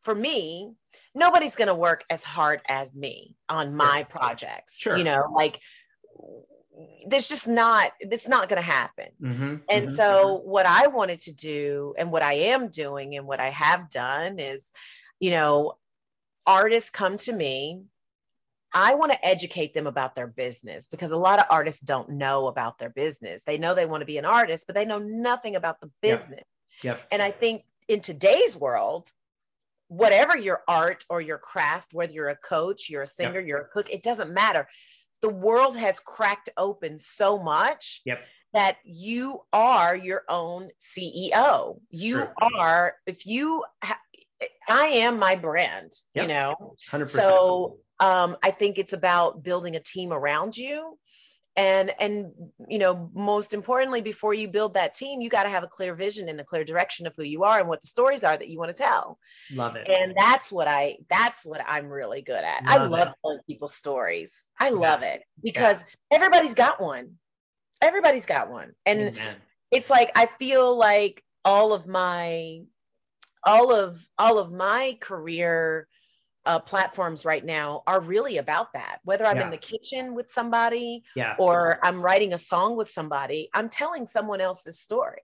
[0.03, 0.73] for me,
[1.15, 4.07] nobody's going to work as hard as me on my sure.
[4.07, 4.79] projects.
[4.79, 4.97] Sure.
[4.97, 5.61] You know, like
[7.07, 10.49] there's just not it's not going to happen mm-hmm, and mm-hmm, so mm-hmm.
[10.49, 14.39] what i wanted to do and what i am doing and what i have done
[14.39, 14.73] is
[15.21, 15.75] you know
[16.47, 17.83] artists come to me
[18.77, 22.49] I want to educate them about their business because a lot of artists don't know
[22.49, 23.45] about their business.
[23.45, 26.43] They know they want to be an artist, but they know nothing about the business.
[26.83, 26.99] Yep.
[26.99, 27.07] yep.
[27.13, 29.09] And I think in today's world,
[29.87, 33.47] whatever your art or your craft, whether you're a coach, you're a singer, yep.
[33.47, 34.67] you're a cook, it doesn't matter.
[35.25, 38.21] The world has cracked open so much yep.
[38.53, 41.81] that you are your own CEO.
[41.89, 42.29] You true.
[42.59, 44.03] are, if you, ha-
[44.69, 46.25] I am my brand, yep.
[46.25, 46.77] you know?
[46.93, 47.09] 100%.
[47.09, 50.99] So um, I think it's about building a team around you.
[51.57, 52.33] And and
[52.69, 55.95] you know, most importantly, before you build that team, you got to have a clear
[55.95, 58.49] vision and a clear direction of who you are and what the stories are that
[58.49, 59.19] you want to tell.
[59.53, 59.89] Love it.
[59.89, 62.65] And that's what I that's what I'm really good at.
[62.65, 63.15] Love I love it.
[63.23, 64.49] telling people's stories.
[64.59, 64.75] I yeah.
[64.75, 66.17] love it because yeah.
[66.17, 67.13] everybody's got one.
[67.81, 68.73] Everybody's got one.
[68.85, 69.37] And Amen.
[69.71, 72.63] it's like I feel like all of my
[73.45, 75.87] all of all of my career
[76.47, 78.99] uh, platforms right now are really about that.
[79.05, 79.45] Whether I'm yeah.
[79.45, 81.35] in the kitchen with somebody yeah.
[81.39, 85.23] or I'm writing a song with somebody, I'm telling someone else's story.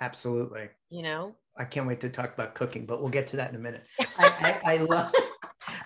[0.00, 0.68] Absolutely.
[0.90, 3.56] You know, I can't wait to talk about cooking, but we'll get to that in
[3.56, 3.84] a minute.
[4.00, 5.14] I, I, I love,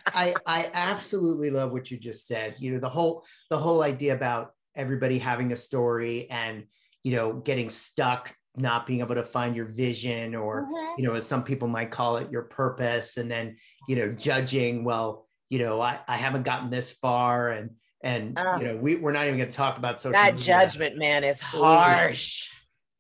[0.07, 2.57] I, I absolutely love what you just said.
[2.59, 6.64] You know, the whole, the whole idea about everybody having a story and,
[7.03, 11.01] you know, getting stuck not being able to find your vision or mm-hmm.
[11.01, 13.57] you know as some people might call it your purpose and then
[13.88, 17.71] you know judging well you know i, I haven't gotten this far and
[18.03, 20.47] and uh, you know we, we're not even going to talk about social that media.
[20.47, 22.49] judgment man is harsh.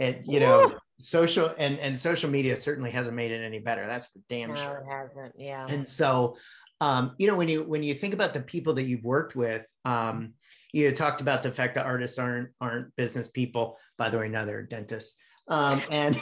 [0.00, 0.78] And you know Woo.
[1.00, 4.54] social and and social media certainly hasn't made it any better that's for damn no,
[4.54, 4.84] sure.
[4.86, 5.66] it hasn't yeah.
[5.68, 6.36] And so
[6.80, 9.66] um you know when you when you think about the people that you've worked with
[9.84, 10.34] um
[10.72, 13.78] you talked about the fact that artists aren't aren't business people.
[13.98, 15.16] By the way now they're dentists
[15.48, 16.18] um, and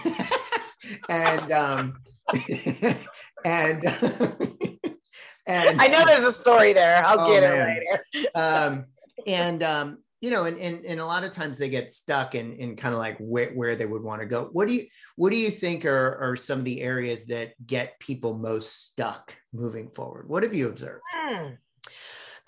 [1.09, 2.01] and um,
[3.45, 3.85] and
[5.47, 7.03] and I know there's a story there.
[7.05, 7.69] I'll oh, get man.
[7.69, 7.83] it
[8.15, 8.31] later.
[8.35, 8.85] um,
[9.27, 12.55] and um, you know, and, and and a lot of times they get stuck in
[12.55, 14.49] in kind of like where, where they would want to go.
[14.53, 17.99] What do you what do you think are are some of the areas that get
[18.01, 20.29] people most stuck moving forward?
[20.29, 21.03] What have you observed?
[21.13, 21.55] Hmm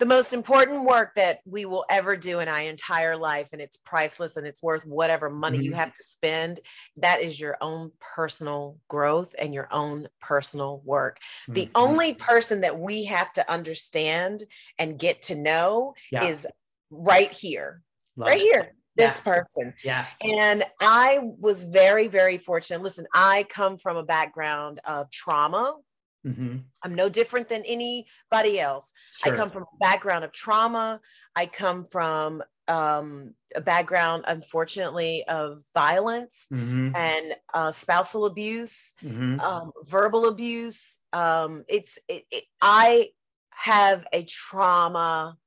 [0.03, 3.77] the most important work that we will ever do in our entire life and it's
[3.77, 5.67] priceless and it's worth whatever money mm-hmm.
[5.67, 6.59] you have to spend
[6.97, 11.53] that is your own personal growth and your own personal work mm-hmm.
[11.53, 14.43] the only person that we have to understand
[14.77, 16.25] and get to know yeah.
[16.25, 16.45] is
[16.91, 17.81] right here
[18.17, 18.43] Love right it.
[18.43, 19.33] here this yeah.
[19.33, 19.73] person.
[19.83, 20.05] Yeah.
[20.21, 22.83] And I was very, very fortunate.
[22.83, 25.77] Listen, I come from a background of trauma.
[26.25, 26.57] Mm-hmm.
[26.81, 28.93] I'm no different than anybody else.
[29.13, 29.33] Sure.
[29.33, 31.01] I come from a background of trauma.
[31.35, 36.95] I come from um, a background, unfortunately, of violence mm-hmm.
[36.95, 39.39] and uh, spousal abuse, mm-hmm.
[39.39, 40.99] um, verbal abuse.
[41.11, 43.09] Um, it's it, it, I
[43.51, 45.37] have a trauma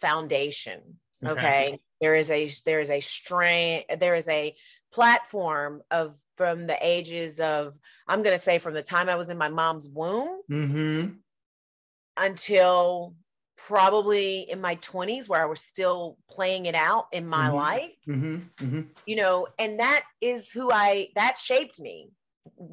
[0.00, 0.80] foundation.
[1.24, 1.32] Okay.
[1.32, 1.80] okay.
[2.00, 4.54] There is a there is a strain there is a
[4.92, 9.30] platform of from the ages of I'm going to say from the time I was
[9.30, 11.08] in my mom's womb mm-hmm.
[12.16, 13.14] until
[13.56, 17.56] probably in my 20s where I was still playing it out in my mm-hmm.
[17.56, 17.98] life.
[18.08, 18.64] Mm-hmm.
[18.64, 18.80] mm-hmm.
[19.06, 22.10] You know, and that is who I that shaped me.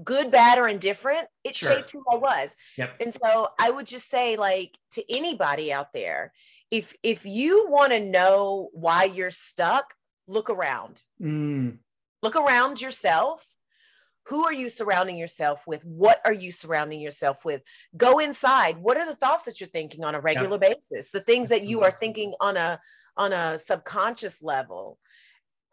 [0.04, 1.74] Good, bad, or indifferent, it sure.
[1.74, 2.56] shaped who I was.
[2.78, 2.94] Yep.
[3.02, 6.32] And so I would just say, like, to anybody out there,
[6.70, 9.96] if if you want to know why you're stuck,
[10.28, 11.02] look around.
[11.20, 11.80] Mm.
[12.22, 13.44] Look around yourself
[14.28, 15.84] who are you surrounding yourself with?
[15.86, 17.62] What are you surrounding yourself with?
[17.96, 18.78] Go inside.
[18.78, 20.74] What are the thoughts that you're thinking on a regular yeah.
[20.74, 21.12] basis?
[21.12, 22.80] The things that you are thinking on a
[23.18, 24.98] on a subconscious level.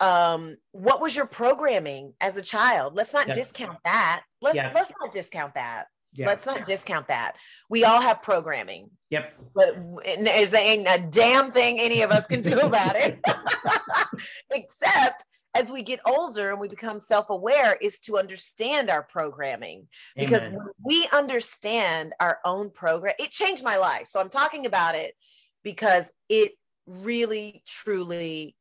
[0.01, 2.95] Um what was your programming as a child?
[2.95, 4.23] Let's not discount that.
[4.41, 5.87] Let's let's not discount that.
[6.13, 6.27] Yeah.
[6.27, 7.37] Let's not discount that.
[7.69, 8.91] We all have programming.
[9.11, 9.33] Yep.
[9.55, 13.21] But there ain't a damn thing any of us can do about it,
[14.51, 19.89] except as we get older and we become self-aware is to understand our programming.
[20.17, 24.07] Because when we understand our own program it changed my life.
[24.07, 25.15] So i'm talking about it
[25.63, 26.53] because it
[26.87, 28.57] really truly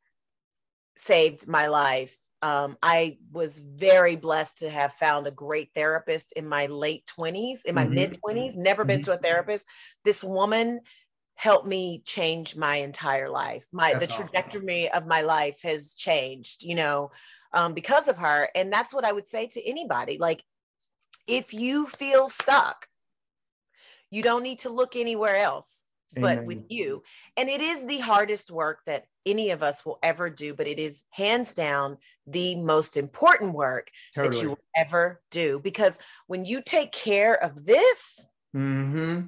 [0.96, 2.16] saved my life.
[2.42, 7.66] Um, i was very blessed to have found a great therapist in my late 20s
[7.66, 7.94] in my mm-hmm.
[7.94, 8.88] mid 20s never mm-hmm.
[8.88, 9.66] been to a therapist.
[10.04, 10.80] This woman
[11.40, 13.66] helped me change my entire life.
[13.72, 15.04] My that's the trajectory awesome.
[15.04, 17.12] of my life has changed, you know,
[17.54, 18.50] um, because of her.
[18.54, 20.18] And that's what I would say to anybody.
[20.18, 20.44] Like,
[21.26, 22.86] if you feel stuck,
[24.10, 26.36] you don't need to look anywhere else Amen.
[26.36, 27.02] but with you.
[27.38, 30.78] And it is the hardest work that any of us will ever do, but it
[30.78, 34.34] is hands down the most important work totally.
[34.34, 35.58] that you will ever do.
[35.64, 39.22] Because when you take care of this, mm-hmm.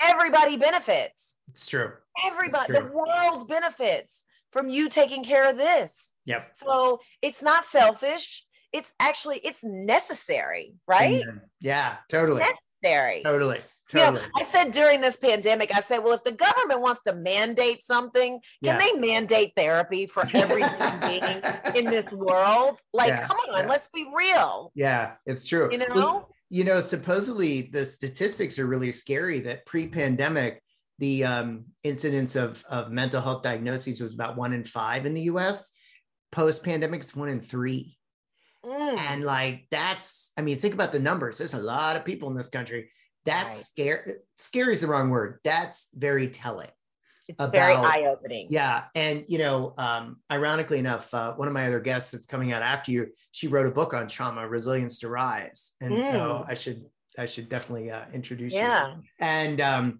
[0.00, 1.36] everybody benefits.
[1.52, 1.92] It's true.
[2.24, 2.82] Everybody, true.
[2.82, 6.14] the world benefits from you taking care of this.
[6.26, 6.50] Yep.
[6.54, 8.44] So it's not selfish.
[8.72, 11.22] It's actually it's necessary, right?
[11.60, 12.40] Yeah, totally.
[12.40, 13.22] Necessary.
[13.22, 13.60] Totally.
[13.88, 14.20] Totally.
[14.20, 17.82] Yeah, I said during this pandemic, I said, well, if the government wants to mandate
[17.82, 18.78] something, can yeah.
[18.78, 22.80] they mandate therapy for every human being in this world?
[22.94, 24.72] Like, yeah, come on, let's be real.
[24.74, 25.68] Yeah, it's true.
[25.70, 30.61] You know, you know, supposedly the statistics are really scary that pre-pandemic,
[31.02, 35.22] the um, incidence of, of mental health diagnoses was about one in five in the
[35.22, 35.72] US.
[36.30, 37.98] Post pandemic, it's one in three.
[38.64, 38.98] Mm.
[38.98, 41.38] And like that's, I mean, think about the numbers.
[41.38, 42.88] There's a lot of people in this country.
[43.24, 43.64] That's right.
[43.64, 44.12] scary.
[44.36, 45.40] Scary is the wrong word.
[45.42, 46.70] That's very telling.
[47.26, 48.46] It's about, very eye opening.
[48.48, 48.84] Yeah.
[48.94, 52.62] And, you know, um, ironically enough, uh, one of my other guests that's coming out
[52.62, 55.72] after you, she wrote a book on trauma, Resilience to Rise.
[55.80, 56.12] And mm.
[56.12, 56.84] so I should,
[57.18, 58.86] I should definitely uh, introduce yeah.
[58.86, 59.02] you.
[59.18, 59.98] And um,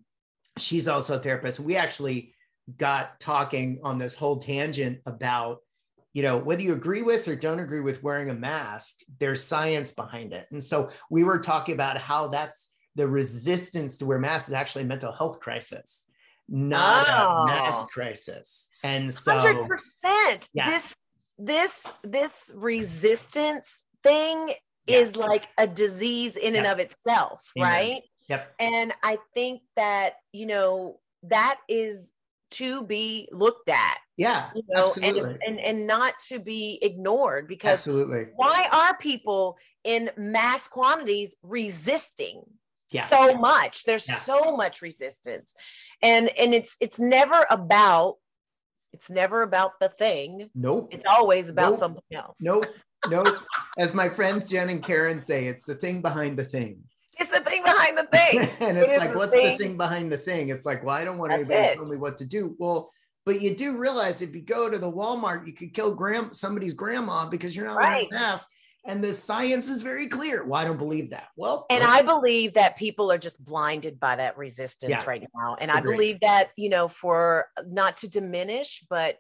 [0.58, 1.60] she's also a therapist.
[1.60, 2.34] We actually
[2.76, 5.58] got talking on this whole tangent about
[6.12, 9.90] you know whether you agree with or don't agree with wearing a mask there's science
[9.90, 14.48] behind it and so we were talking about how that's the resistance to wear masks
[14.48, 16.06] is actually a mental health crisis
[16.48, 17.42] not oh.
[17.42, 20.70] a mask crisis and so 100% yeah.
[20.70, 20.94] this
[21.38, 24.52] this this resistance thing
[24.86, 24.98] yeah.
[24.98, 26.60] is like a disease in yeah.
[26.60, 27.72] and of itself Amen.
[27.72, 28.54] right Yep.
[28.60, 32.12] And I think that, you know, that is
[32.52, 33.98] to be looked at.
[34.16, 34.50] Yeah.
[34.54, 35.38] You know, absolutely.
[35.46, 38.26] And, and and not to be ignored because absolutely.
[38.36, 42.42] why are people in mass quantities resisting
[42.90, 43.02] yeah.
[43.02, 43.84] so much?
[43.84, 44.16] There's yeah.
[44.16, 45.54] so much resistance.
[46.02, 48.16] And and it's it's never about
[48.92, 50.50] it's never about the thing.
[50.54, 50.88] Nope.
[50.92, 51.78] It's always about nope.
[51.78, 52.36] something else.
[52.40, 52.66] Nope.
[53.08, 53.36] Nope.
[53.78, 56.84] As my friends Jen and Karen say, it's the thing behind the thing.
[58.12, 58.68] Thing behind the thing.
[58.68, 59.58] and it's it like, what's the thing.
[59.58, 60.48] the thing behind the thing?
[60.50, 61.70] It's like, well, I don't want That's anybody it.
[61.70, 62.54] to tell me what to do.
[62.58, 62.90] Well,
[63.24, 66.74] but you do realize if you go to the Walmart, you could kill grand somebody's
[66.74, 67.88] grandma because you're not right.
[67.88, 68.48] wearing a mask.
[68.84, 70.44] And the science is very clear.
[70.44, 71.28] Well, I don't believe that.
[71.36, 75.04] Well, and I believe that people are just blinded by that resistance yeah.
[75.06, 75.56] right now.
[75.60, 75.78] And Agreed.
[75.78, 79.18] I believe that, you know, for not to diminish, but,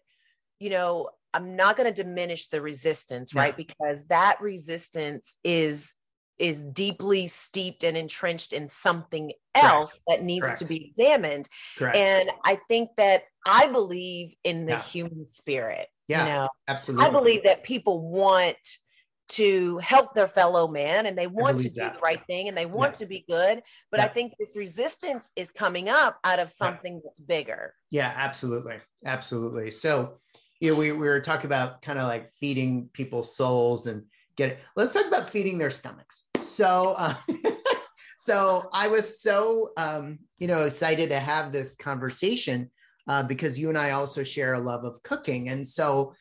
[0.58, 3.40] you know, I'm not going to diminish the resistance, yeah.
[3.40, 3.56] right?
[3.56, 5.94] Because that resistance is
[6.42, 10.02] is deeply steeped and entrenched in something else Correct.
[10.08, 10.58] that needs Correct.
[10.58, 11.48] to be examined.
[11.78, 11.96] Correct.
[11.96, 14.82] And I think that I believe in the yeah.
[14.82, 15.86] human spirit.
[16.08, 16.48] Yeah, you know?
[16.66, 17.06] absolutely.
[17.06, 18.56] I believe that people want
[19.28, 21.94] to help their fellow man and they want to do that.
[21.94, 23.62] the right thing and they want to be good.
[23.92, 24.06] But yeah.
[24.06, 27.00] I think this resistance is coming up out of something yeah.
[27.04, 27.72] that's bigger.
[27.92, 28.78] Yeah, absolutely.
[29.06, 29.70] Absolutely.
[29.70, 30.18] So,
[30.60, 34.02] you know, we, we were talking about kind of like feeding people's souls and
[34.36, 34.58] get it.
[34.74, 36.24] Let's talk about feeding their stomachs.
[36.52, 37.14] So, uh,
[38.18, 42.70] so I was so, um, you know, excited to have this conversation
[43.08, 45.48] uh, because you and I also share a love of cooking.
[45.48, 46.14] And so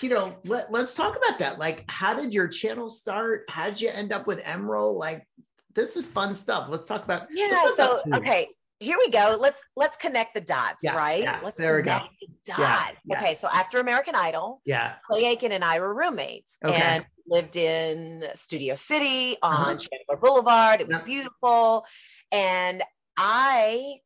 [0.00, 1.58] you know, let, let's talk about that.
[1.58, 3.44] Like, how did your channel start?
[3.48, 4.94] How did you end up with Emeril?
[4.98, 5.26] Like,
[5.74, 6.68] this is fun stuff.
[6.68, 7.28] Let's talk about.
[7.30, 7.48] Yeah.
[7.48, 8.48] Talk so, about okay,
[8.80, 9.36] here we go.
[9.40, 11.22] Let's let's connect the dots, yeah, right?
[11.22, 12.00] Yeah, let's there we go.
[12.20, 12.98] The dots.
[13.06, 16.74] Yeah, okay, so after American Idol, yeah, Clay Aiken and I were roommates okay.
[16.74, 19.76] and lived in Studio City on uh-huh.
[19.76, 20.80] Chandler Boulevard.
[20.80, 21.04] It was yeah.
[21.04, 21.84] beautiful,
[22.30, 22.82] and
[23.16, 24.00] I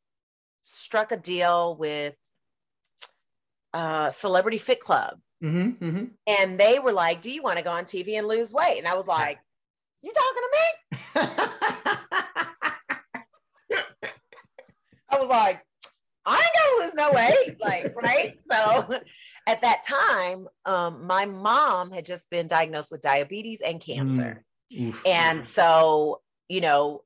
[0.62, 2.14] struck a deal with
[3.72, 6.04] uh, Celebrity Fit Club Mm-hmm, mm-hmm.
[6.26, 8.78] And they were like, Do you want to go on TV and lose weight?
[8.78, 9.38] And I was like,
[10.02, 10.58] You talking to me?
[15.10, 15.65] I was like,
[16.26, 17.60] I ain't gonna lose no weight.
[17.60, 18.38] Like, right?
[18.52, 19.00] So
[19.46, 24.44] at that time, um, my mom had just been diagnosed with diabetes and cancer.
[24.72, 24.96] Mm.
[25.06, 27.02] And so, you know,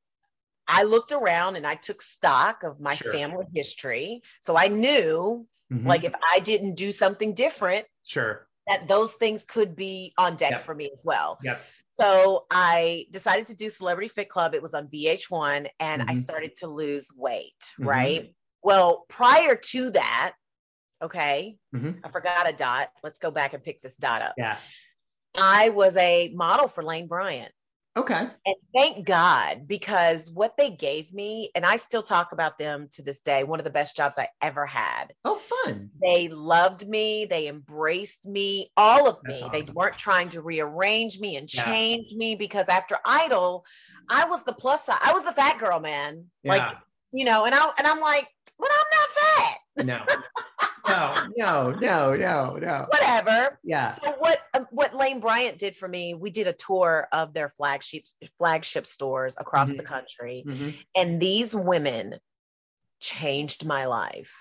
[0.68, 3.12] I looked around and I took stock of my sure.
[3.12, 4.22] family history.
[4.40, 5.86] So I knew Mm-hmm.
[5.86, 10.52] Like if I didn't do something different, sure, that those things could be on deck
[10.52, 10.60] yep.
[10.60, 11.38] for me as well.
[11.42, 11.64] Yep.
[11.90, 14.54] So I decided to do Celebrity Fit Club.
[14.54, 16.10] It was on VH1 and mm-hmm.
[16.10, 17.88] I started to lose weight, mm-hmm.
[17.88, 18.34] right?
[18.62, 20.34] Well, prior to that,
[21.02, 21.92] okay, mm-hmm.
[22.04, 22.90] I forgot a dot.
[23.02, 24.34] Let's go back and pick this dot up.
[24.36, 24.56] Yeah.
[25.38, 27.52] I was a model for Lane Bryant.
[27.96, 28.28] Okay.
[28.46, 33.02] And thank God because what they gave me, and I still talk about them to
[33.02, 35.12] this day, one of the best jobs I ever had.
[35.24, 35.90] Oh, fun.
[36.00, 37.24] They loved me.
[37.24, 39.42] They embraced me, all of me.
[39.42, 39.50] Awesome.
[39.52, 42.18] They weren't trying to rearrange me and change yeah.
[42.18, 43.64] me because after Idol,
[44.08, 45.00] I was the plus side.
[45.02, 46.26] I was the fat girl, man.
[46.44, 46.52] Yeah.
[46.52, 46.76] Like,
[47.12, 48.28] you know, and I and I'm like,
[48.60, 49.56] but I'm not fat.
[49.86, 50.04] No.
[50.88, 52.86] no, no, no, no, no.
[52.88, 53.58] Whatever.
[53.62, 53.88] Yeah.
[53.88, 57.48] So what um, what Lane Bryant did for me, we did a tour of their
[57.48, 58.04] flagship
[58.38, 59.78] flagship stores across mm-hmm.
[59.78, 60.70] the country, mm-hmm.
[60.94, 62.16] and these women
[63.00, 64.34] changed my life.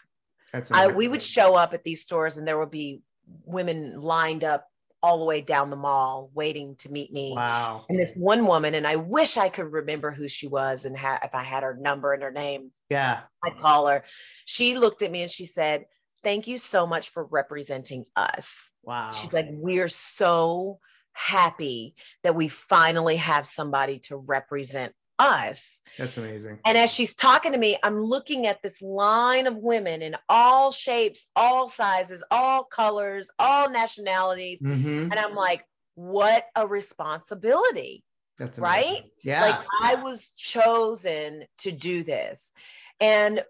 [0.52, 3.02] That's I, we would show up at these stores, and there would be
[3.46, 4.66] women lined up
[5.02, 7.34] all the way down the mall waiting to meet me.
[7.36, 7.86] Wow.
[7.90, 11.20] And this one woman, and I wish I could remember who she was and ha-
[11.24, 12.72] if I had her number and her name.
[12.90, 13.22] Yeah.
[13.44, 14.04] I'd call her.
[14.46, 15.86] She looked at me and she said,
[16.22, 18.72] thank you so much for representing us.
[18.84, 19.12] Wow.
[19.12, 20.80] She's like, we're so
[21.14, 25.82] happy that we finally have somebody to represent us.
[25.98, 26.60] That's amazing.
[26.66, 30.72] And as she's talking to me, I'm looking at this line of women in all
[30.72, 34.62] shapes, all sizes, all colors, all nationalities.
[34.62, 35.12] Mm-hmm.
[35.12, 38.04] And I'm like, what a responsibility.
[38.38, 38.86] That's amazing.
[38.86, 39.04] right.
[39.24, 39.42] Yeah.
[39.42, 42.54] Like I was chosen to do this.
[43.02, 43.44] And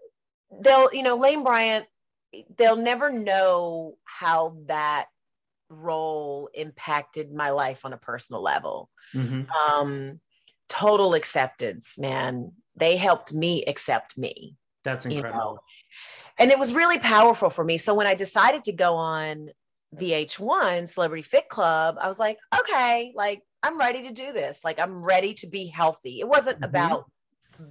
[0.60, 1.86] they'll, you know, Lane Bryant
[2.56, 5.06] they'll never know how that
[5.68, 8.90] role impacted my life on a personal level.
[9.14, 9.50] Mm-hmm.
[9.50, 10.20] Um,
[10.70, 12.52] total acceptance, man.
[12.76, 14.56] They helped me accept me.
[14.84, 15.38] That's incredible.
[15.38, 15.58] You know?
[16.38, 17.76] And it was really powerful for me.
[17.76, 19.50] So when I decided to go on
[19.96, 24.64] VH1 Celebrity Fit Club, I was like, okay, like I'm ready to do this.
[24.64, 26.20] Like I'm ready to be healthy.
[26.20, 26.64] It wasn't mm-hmm.
[26.64, 27.10] about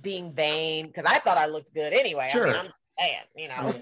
[0.01, 2.29] being vain because I thought I looked good anyway.
[2.31, 2.47] Sure.
[2.47, 3.73] I mean, I'm saying, you know.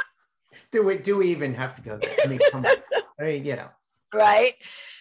[0.70, 2.16] do we do we even have to go there?
[2.24, 2.72] I mean, come on.
[3.20, 3.68] I mean, you know.
[4.16, 4.54] Right.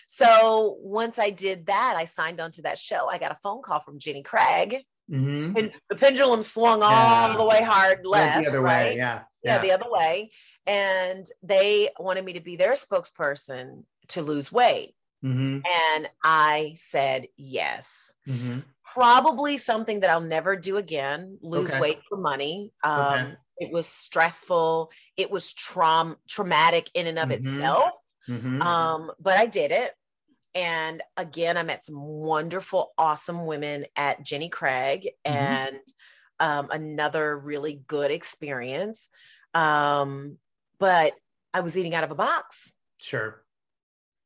[0.08, 3.10] So once I did that, I signed on to that show.
[3.10, 4.84] I got a phone call from Jenny Craig.
[5.12, 5.58] Mm-hmm.
[5.58, 7.28] And the pendulum swung yeah.
[7.30, 8.42] all the way hard left.
[8.42, 8.92] the other right?
[8.92, 9.22] way, yeah.
[9.44, 9.56] yeah.
[9.56, 10.32] Yeah, the other way.
[10.66, 14.96] And they wanted me to be their spokesperson to lose weight.
[15.24, 15.60] Mm-hmm.
[15.66, 18.14] And I said yes.
[18.28, 18.60] Mm-hmm.
[18.94, 21.80] Probably something that I'll never do again lose okay.
[21.80, 22.72] weight for money.
[22.84, 23.34] Um, okay.
[23.58, 24.92] It was stressful.
[25.18, 27.40] It was traum- traumatic in and of mm-hmm.
[27.40, 27.94] itself.
[28.30, 28.62] Mm-hmm.
[28.62, 29.92] Um, but I did it.
[30.54, 35.36] And again, I met some wonderful, awesome women at Jenny Craig mm-hmm.
[35.36, 35.78] and
[36.40, 39.10] um, another really good experience.
[39.54, 40.38] Um,
[40.80, 41.14] but
[41.54, 42.72] I was eating out of a box.
[43.02, 43.44] Sure.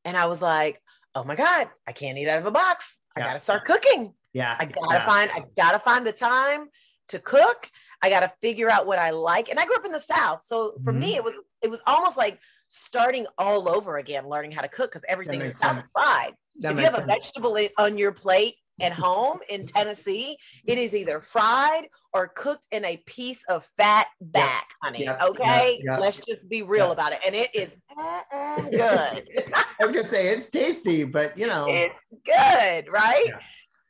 [0.06, 0.82] And I was like,
[1.16, 3.00] oh my God, I can't eat out of a box.
[3.16, 4.14] I got to start cooking.
[4.34, 4.56] Yeah.
[4.58, 5.06] I got to yeah.
[5.06, 6.70] find, I got to find the time
[7.10, 7.70] to cook.
[8.02, 9.50] I got to figure out what I like.
[9.50, 10.44] And I grew up in the South.
[10.44, 11.00] So for mm-hmm.
[11.02, 12.40] me, it was, it was almost like
[12.70, 16.34] starting all over again, learning how to cook because everything is outside.
[16.60, 17.04] That if you have sense.
[17.04, 22.68] a vegetable on your plate, at home in Tennessee, it is either fried or cooked
[22.72, 24.78] in a piece of fat back, yep.
[24.82, 25.04] honey.
[25.06, 25.22] Yep.
[25.22, 26.00] Okay, yep.
[26.00, 29.54] Let's just be real about it, and it is good.
[29.54, 33.26] I was gonna say it's tasty, but you know, it's good, right?
[33.28, 33.40] Yeah.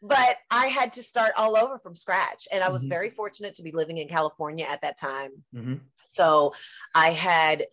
[0.01, 2.89] But I had to start all over from scratch, and I was mm-hmm.
[2.89, 5.31] very fortunate to be living in California at that time.
[5.53, 5.75] Mm-hmm.
[6.07, 6.53] So
[6.95, 7.67] I had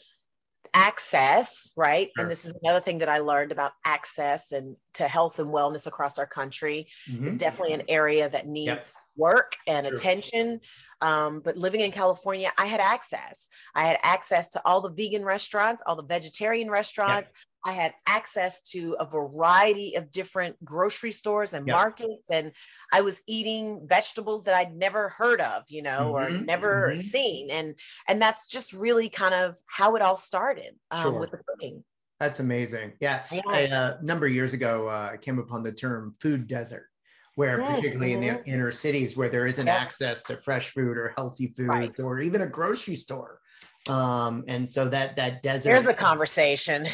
[0.76, 2.10] access, right?
[2.14, 2.22] Sure.
[2.22, 5.86] And this is another thing that I learned about access and to health and wellness
[5.86, 6.88] across our country.
[7.10, 7.28] Mm-hmm.
[7.28, 8.84] It's definitely an area that needs yep.
[9.16, 9.94] work and sure.
[9.94, 10.60] attention.
[11.00, 13.48] Um, but living in California, I had access.
[13.74, 17.30] I had access to all the vegan restaurants, all the vegetarian restaurants.
[17.30, 17.36] Yep.
[17.66, 21.74] I had access to a variety of different grocery stores and yep.
[21.74, 22.52] markets, and
[22.92, 26.36] I was eating vegetables that I'd never heard of, you know, mm-hmm.
[26.36, 27.00] or never mm-hmm.
[27.00, 27.74] seen, and
[28.06, 31.18] and that's just really kind of how it all started um, sure.
[31.18, 31.82] with the cooking.
[32.20, 32.92] That's amazing.
[33.00, 33.42] Yeah, yeah.
[33.48, 36.86] I, uh, a number of years ago, uh, I came upon the term food desert
[37.34, 37.74] where mm-hmm.
[37.74, 38.50] particularly in the mm-hmm.
[38.50, 42.00] inner cities where there isn't access to fresh food or healthy foods right.
[42.00, 43.40] or even a grocery store
[43.88, 46.88] um and so that that desert there's the conversation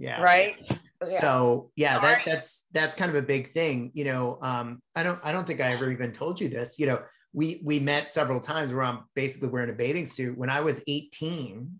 [0.00, 0.22] yeah.
[0.22, 0.56] Right?
[1.02, 5.18] So yeah that that's that's kind of a big thing you know um i don't
[5.24, 7.00] i don't think i ever even told you this you know
[7.32, 10.36] we we met several times where i'm basically wearing a bathing suit.
[10.36, 11.70] When i was 18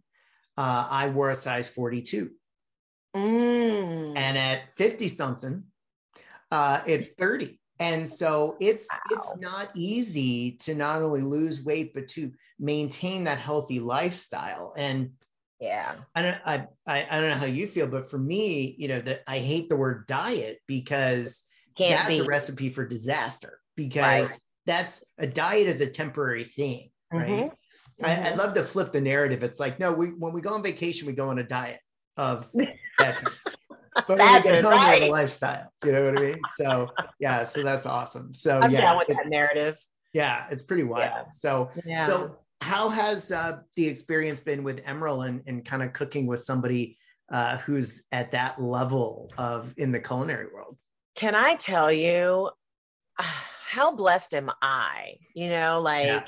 [0.57, 2.31] uh i wore a size 42
[3.15, 4.17] mm.
[4.17, 5.65] and at 50 something
[6.51, 8.99] uh it's 30 and so it's wow.
[9.11, 14.75] it's not easy to not only lose weight but to maintain that healthy lifestyle.
[14.77, 15.13] And
[15.61, 18.89] yeah i don't I, I, I don't know how you feel but for me you
[18.89, 21.45] know that i hate the word diet because
[21.77, 22.19] Can't that's be.
[22.21, 24.39] a recipe for disaster because right.
[24.67, 28.05] that's a diet is a temporary thing right mm-hmm.
[28.05, 30.63] I, would love to flip the narrative it's like no we when we go on
[30.63, 31.81] vacation we go on a diet
[32.17, 32.49] of
[34.07, 35.03] but when we get home right.
[35.03, 36.89] a lifestyle you know what i mean so
[37.19, 39.77] yeah so that's awesome so I'm yeah down with that narrative
[40.15, 41.31] yeah it's pretty wild yeah.
[41.31, 42.07] so yeah.
[42.07, 46.41] so how has uh, the experience been with Emeril and, and kind of cooking with
[46.41, 46.99] somebody
[47.31, 50.77] uh, who's at that level of in the culinary world?
[51.15, 52.51] Can I tell you
[53.19, 55.15] how blessed am I?
[55.35, 56.25] You know, like, yeah.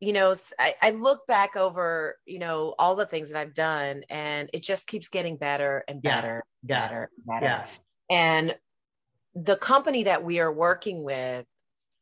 [0.00, 4.04] you know, I, I look back over, you know, all the things that I've done
[4.10, 6.80] and it just keeps getting better and better, yeah.
[6.80, 7.46] better, better.
[7.46, 7.66] Yeah.
[8.10, 8.54] And
[9.34, 11.46] the company that we are working with,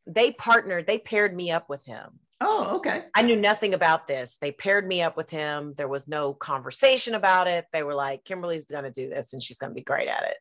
[0.06, 3.04] they partnered, they paired me up with him Oh, okay.
[3.14, 4.36] I knew nothing about this.
[4.40, 5.72] They paired me up with him.
[5.72, 7.64] There was no conversation about it.
[7.72, 10.24] They were like, Kimberly's going to do this and she's going to be great at
[10.24, 10.36] it.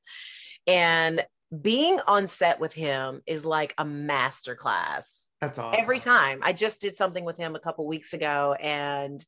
[0.67, 1.25] And
[1.61, 5.27] being on set with him is like a master class.
[5.39, 5.79] That's awesome.
[5.81, 6.39] Every time.
[6.41, 9.23] I just did something with him a couple weeks ago and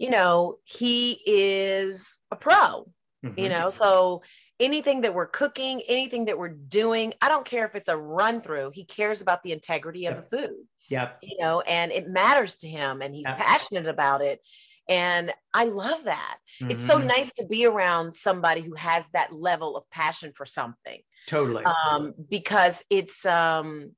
[0.00, 2.90] you know, he is a pro.
[3.24, 3.38] Mm-hmm.
[3.38, 4.22] You know, so
[4.58, 8.40] anything that we're cooking, anything that we're doing, I don't care if it's a run
[8.40, 10.56] through, he cares about the integrity of the food.
[10.90, 11.18] Yep.
[11.22, 13.38] You know, and it matters to him and he's yep.
[13.38, 14.40] passionate about it.
[14.88, 16.38] And I love that.
[16.60, 16.72] Mm-hmm.
[16.72, 17.06] It's so mm-hmm.
[17.06, 21.00] nice to be around somebody who has that level of passion for something.
[21.26, 21.64] Totally.
[21.64, 23.92] Um, because it's um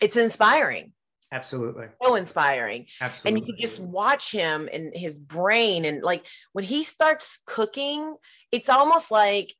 [0.00, 0.92] it's inspiring.
[1.30, 1.86] Absolutely.
[2.02, 2.86] So inspiring.
[3.00, 3.40] Absolutely.
[3.40, 8.16] And you can just watch him and his brain and like when he starts cooking,
[8.50, 9.54] it's almost like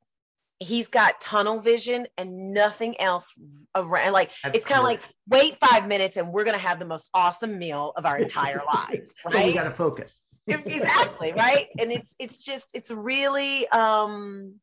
[0.65, 3.33] he's got tunnel vision and nothing else
[3.75, 4.13] around.
[4.13, 7.11] Like That's it's kind of like wait five minutes and we're gonna have the most
[7.15, 9.13] awesome meal of our entire lives.
[9.25, 9.43] Right?
[9.43, 10.23] So you gotta focus.
[10.47, 11.67] exactly right.
[11.79, 14.55] And it's it's just it's really um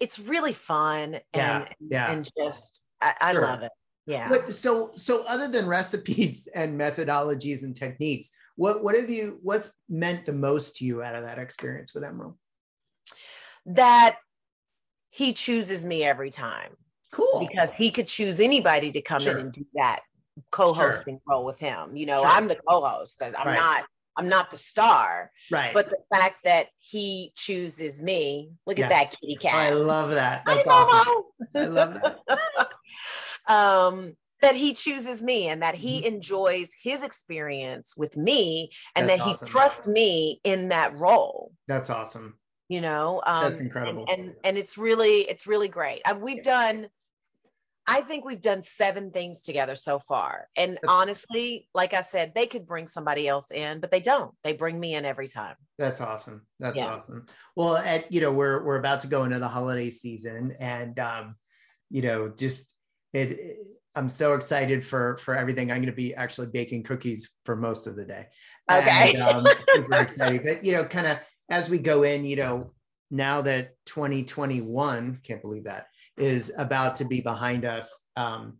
[0.00, 2.12] it's really fun and yeah, yeah.
[2.12, 3.42] and just I, I sure.
[3.42, 3.72] love it.
[4.06, 4.48] Yeah.
[4.48, 10.24] So so other than recipes and methodologies and techniques, what what have you what's meant
[10.24, 12.34] the most to you out of that experience with Emeril?
[13.66, 14.16] That
[15.10, 16.70] he chooses me every time.
[17.12, 17.46] Cool.
[17.46, 19.32] Because he could choose anybody to come sure.
[19.32, 20.00] in and do that
[20.50, 21.22] co-hosting sure.
[21.26, 21.96] role with him.
[21.96, 22.30] You know, sure.
[22.30, 23.22] I'm the co-host.
[23.22, 23.54] I'm right.
[23.54, 23.84] not
[24.16, 25.30] I'm not the star.
[25.50, 25.72] Right.
[25.72, 28.86] But the fact that he chooses me, look yeah.
[28.86, 29.54] at that kitty cat.
[29.54, 30.42] I love that.
[30.46, 31.24] That's I awesome.
[31.54, 32.68] I love that.
[33.52, 36.14] um that he chooses me and that he mm-hmm.
[36.14, 39.46] enjoys his experience with me and That's that awesome.
[39.46, 41.52] he trusts me in that role.
[41.68, 42.36] That's awesome
[42.70, 46.42] you know um, that's incredible and, and, and it's really it's really great uh, we've
[46.42, 46.86] done
[47.88, 52.32] i think we've done seven things together so far and that's, honestly like i said
[52.32, 55.56] they could bring somebody else in but they don't they bring me in every time
[55.78, 56.86] that's awesome that's yeah.
[56.86, 60.98] awesome well at you know we're we're about to go into the holiday season and
[61.00, 61.34] um
[61.90, 62.76] you know just
[63.12, 63.56] it, it
[63.96, 65.72] I'm so excited for for everything.
[65.72, 68.28] I'm going to be actually baking cookies for most of the day.
[68.70, 69.14] Okay.
[69.14, 70.42] And, um, super excited.
[70.44, 71.18] But you know, kind of
[71.50, 72.70] as we go in, you know,
[73.10, 78.58] now that 2021, can't believe that, is about to be behind us, um,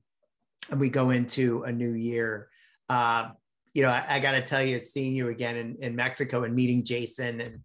[0.70, 2.48] and we go into a new year.
[2.88, 3.30] Uh,
[3.74, 6.54] you know, I, I got to tell you, seeing you again in, in Mexico and
[6.54, 7.60] meeting Jason and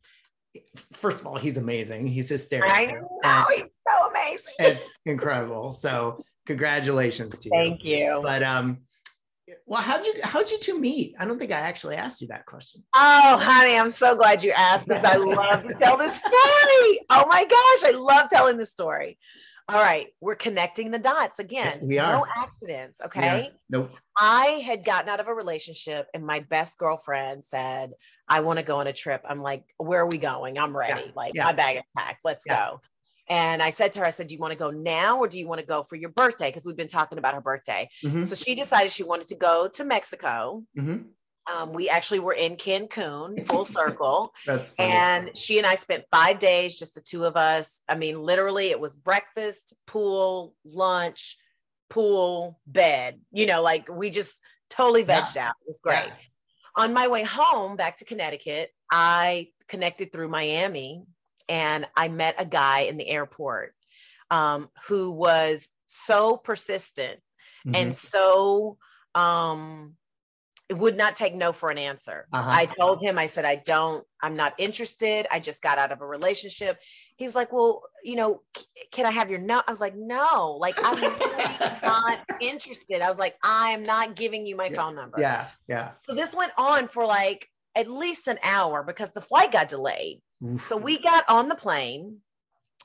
[0.94, 2.08] first of all, he's amazing.
[2.08, 2.72] He's hysterical.
[2.72, 4.54] I know he's so amazing.
[4.60, 5.72] It's incredible.
[5.72, 7.52] So congratulations to you.
[7.52, 8.20] Thank you.
[8.22, 8.80] But um,
[9.66, 11.16] well, how'd you how'd you two meet?
[11.20, 12.84] I don't think I actually asked you that question.
[12.96, 17.02] Oh, honey, I'm so glad you asked because I love to tell this story.
[17.10, 19.18] Oh my gosh, I love telling the story.
[19.68, 21.80] All right, we're connecting the dots again.
[21.82, 22.14] We are.
[22.20, 23.50] No accidents, okay?
[23.72, 23.92] Nope.
[24.16, 27.94] I had gotten out of a relationship and my best girlfriend said,
[28.28, 29.22] I want to go on a trip.
[29.28, 30.60] I'm like, where are we going?
[30.60, 31.06] I'm ready.
[31.06, 31.46] Yeah, Like yeah.
[31.46, 32.22] my bag is packed.
[32.24, 32.70] Let's Yeah.
[32.70, 32.82] go.
[33.28, 35.40] And I said to her, I said, Do you want to go now or do
[35.40, 36.50] you want to go for your birthday?
[36.50, 37.90] Because we've been talking about her birthday.
[38.04, 40.64] Mhm, So she decided she wanted to go to Mexico.
[40.78, 41.06] mhm.
[41.52, 44.34] Um, we actually were in Cancun, full circle.
[44.48, 44.94] That's funny.
[44.94, 47.84] And she and I spent five days, just the two of us.
[47.88, 51.38] I mean, literally, it was breakfast, pool, lunch,
[51.90, 53.22] pool, bed.
[53.32, 55.22] You know, like we just totally Yeah.
[55.22, 55.54] vegged out.
[55.62, 56.08] It was great.
[56.08, 56.16] Yeah.
[56.78, 61.04] On my way home back to Connecticut, I connected through Miami
[61.50, 63.74] and I met a guy in the airport
[64.32, 67.20] um, who was so persistent
[67.68, 67.76] Mhm.
[67.76, 68.78] and so
[69.14, 69.96] um
[70.68, 72.28] it would not take no for an answer.
[72.34, 72.50] Uh-huh.
[72.52, 75.28] I told him, I said, I don't, I'm not interested.
[75.30, 76.80] I just got out of a relationship.
[77.18, 79.62] He was like, Well, you know, c- can I have your no?
[79.68, 81.00] I was like, No, like I'm
[81.84, 83.02] not interested.
[83.02, 84.76] I was like, I am not giving you my Yeah.
[84.82, 85.20] phone number.
[85.20, 85.92] yeah, yeah.
[86.04, 90.22] So this went on for like at least an hour because the flight got delayed.
[90.48, 90.62] Oof.
[90.66, 92.18] So we got on the plane,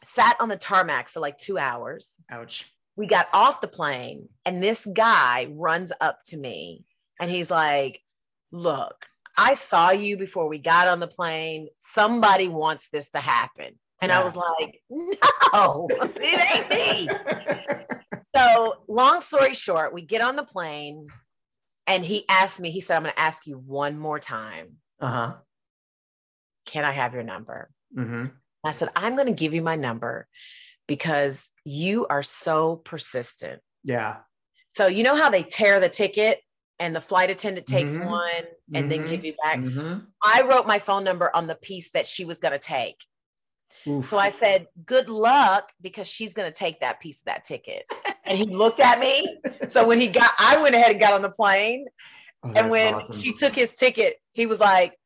[0.03, 2.70] sat on the tarmac for like two hours ouch.
[2.97, 6.80] we got off the plane and this guy runs up to me
[7.20, 8.01] and he's like
[8.51, 9.05] look
[9.36, 14.09] i saw you before we got on the plane somebody wants this to happen and
[14.11, 14.20] Yeah.
[14.20, 15.86] i was like no
[16.16, 17.09] it ain't me
[18.34, 21.09] so long story short we get on the plane
[21.86, 25.34] and he asked me he said i'm going to ask you one more time uh-huh.
[26.66, 28.26] can i have your number hmm
[28.62, 30.28] I said, I'm going to give you my number
[30.86, 33.62] because you are so persistent.
[33.84, 34.18] Yeah.
[34.68, 36.40] So, you know how they tear the ticket
[36.78, 38.05] and the flight attendant takes Mhm.
[38.05, 38.44] one
[38.74, 39.09] and then Mhm.
[39.09, 39.61] give you back?
[39.61, 40.07] Mhm.
[40.22, 43.03] I wrote my phone number on the piece that she was going to take.
[43.86, 44.07] Oof.
[44.11, 47.90] So I said, Good luck because she's going to take that piece of that ticket.
[48.24, 49.40] And he looked at me.
[49.68, 51.86] So when he got, I went ahead and got on the plane.
[52.43, 53.16] Oh, and when awesome.
[53.18, 54.97] she took his ticket, he was like,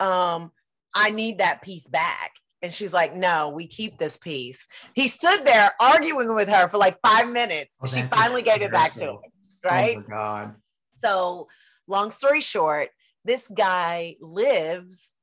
[0.00, 0.52] um,
[0.94, 2.32] I need that piece back.
[2.62, 4.66] And she's like, No, we keep this piece.
[4.94, 7.76] He stood there arguing with her for like five minutes.
[7.82, 9.18] Oh, she finally gave it back to him.
[9.64, 9.96] Right.
[9.96, 10.54] Oh my god.
[11.02, 11.48] So,
[11.86, 12.90] long story short,
[13.24, 15.16] this guy lives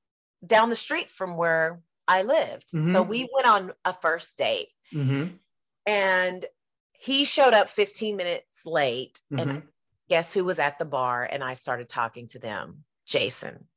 [0.45, 2.69] down the street from where I lived.
[2.69, 3.07] So, Mhm.
[3.07, 5.25] we went on a first date hmm
[5.85, 6.45] and
[6.93, 9.19] he showed up 15 minutes late.
[9.37, 9.59] And hmm
[10.09, 11.23] guess who was at the bar?
[11.23, 13.67] And I started talking to them Jason.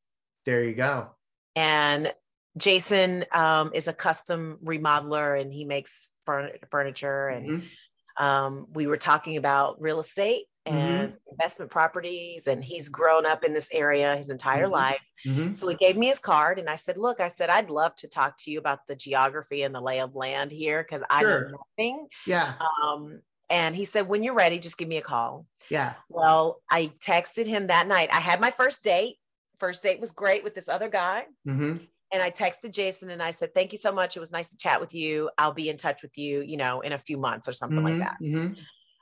[0.45, 1.11] There you go.
[1.55, 2.13] And
[2.57, 7.29] Jason um, is a custom remodeler and he makes furn- furniture.
[7.29, 8.23] And Mhm.
[8.23, 12.47] um, we were talking about real estate and investment properties.
[12.47, 14.71] And he's grown up in this area his entire Mhm.
[14.73, 15.03] life.
[15.27, 15.57] Mhm.
[15.57, 18.09] So he gave me his card and I said, Look, I said, I'd love to
[18.09, 21.51] talk to you about the geography and the lay of land here because I Sure.
[21.51, 22.09] know nothing.
[22.27, 22.55] Yeah.
[22.83, 25.47] Um, and he said, When you're ready, just give me a call.
[25.71, 25.95] Yeah.
[26.09, 28.11] Well, I texted him that night.
[28.13, 29.17] I had my first date.
[29.59, 31.25] First date was great with this other guy.
[31.45, 31.77] hmm
[32.13, 34.17] And I texted Jason and I said, Thank you so much.
[34.17, 35.31] It was nice to chat with you.
[35.39, 37.99] I'll be in touch with you, you know, in a few months or something like
[37.99, 38.17] that.
[38.21, 38.53] hmm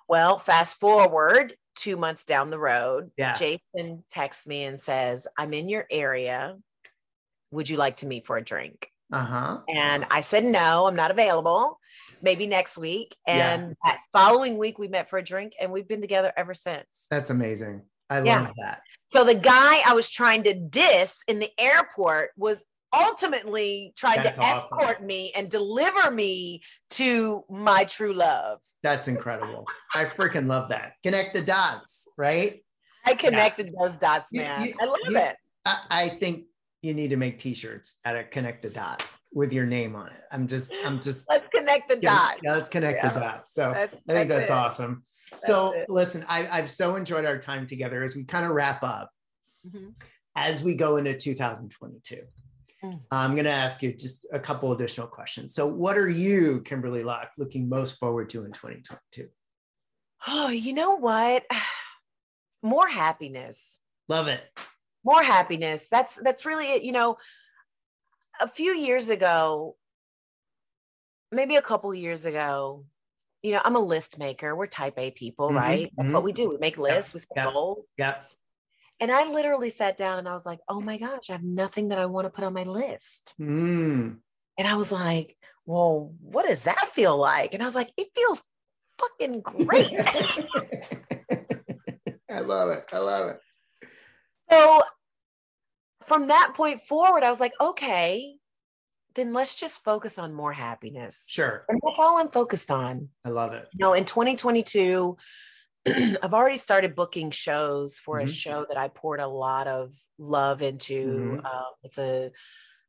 [0.09, 3.33] Well, fast forward two months down the road, Yeah.
[3.33, 6.57] Jason texts me and says, I'm in your area.
[7.51, 8.91] Would you like to meet for a drink?
[9.15, 9.59] Uh-huh.
[9.69, 11.79] And I said, No, I'm not available.
[12.23, 13.15] Maybe next week.
[13.27, 13.55] Yeah.
[13.55, 17.07] And that following week, we met for a drink and we've been together ever since.
[17.11, 17.83] That's amazing.
[18.11, 18.43] I Yeah.
[18.43, 18.81] love that.
[19.09, 24.39] So the guy I was trying to diss in the airport was ultimately trying That's
[24.39, 24.79] to awesome.
[24.79, 28.61] escort me and deliver me to my true love.
[28.83, 29.67] That's incredible.
[29.95, 30.93] I freaking love that.
[31.03, 32.63] Connect the dots, right?
[33.05, 34.63] I connected those dots, You- man.
[34.67, 35.37] you- I love you- it.
[35.67, 36.45] I, I think
[36.85, 40.21] you need to make t-shirts out of connect the dots with your name on it.
[40.31, 42.41] I'm just, I'm just Let's connect the dots.
[42.43, 43.09] yeah, let's connect Yeah.
[43.13, 43.55] the dots.
[43.55, 44.53] So That's- I think that's it.
[44.53, 45.05] awesome.
[45.39, 45.89] so it.
[45.89, 49.11] listen, I, I've so enjoyed our time together as we kind of wrap up.
[49.67, 49.95] Mhm.
[50.37, 52.23] As we go into 2022,
[52.83, 53.01] Mm.
[53.11, 55.55] I'm going to ask you just a couple additional questions.
[55.55, 59.29] So, what are you, Kimberly Locke, looking most forward to in 2022?
[60.29, 61.45] Oh, you know what?
[62.63, 63.81] More happiness.
[64.09, 64.43] Love it.
[65.05, 65.89] More happiness.
[65.89, 66.83] That's that's really it.
[66.83, 67.17] You know,
[68.41, 69.77] a few years ago,
[71.31, 72.85] maybe a couple years ago,
[73.43, 74.57] you know, I'm a list maker.
[74.57, 75.93] We're type A people, mm-hmm, right?
[75.97, 76.13] Mm-hmm.
[76.13, 76.49] what we do.
[76.49, 77.87] We make lists, yeah, we set yeah, goals.
[77.99, 78.17] Yeah.
[79.01, 81.89] And I literally sat down and I was like, oh my gosh, I have nothing
[81.89, 83.35] that I want to put on my list.
[83.41, 84.19] Mm.
[84.57, 85.37] And I was like,
[85.67, 87.55] well, what does that feel like?
[87.55, 88.45] And I was like, it feels
[88.99, 89.93] fucking great.
[92.31, 92.87] I love it.
[92.93, 93.41] I love it.
[94.51, 94.83] So
[96.07, 98.35] from that point forward, I was like, okay,
[99.15, 101.27] then let's just focus on more happiness.
[101.31, 101.65] Sure.
[101.69, 103.09] And that's all I'm focused on.
[103.25, 103.69] I love it.
[103.73, 105.17] You know, in 2022,
[105.87, 108.27] I've already started booking shows for mm-hmm.
[108.27, 111.07] a show that I poured a lot of love into.
[111.07, 111.47] Mm-hmm.
[111.47, 112.33] Uh, it's a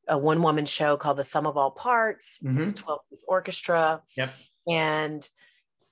[0.07, 2.39] a one woman show called The Sum of All Parts.
[2.43, 2.61] Mm-hmm.
[2.61, 4.01] It's 12 piece orchestra.
[4.15, 4.33] Yep.
[4.67, 5.29] And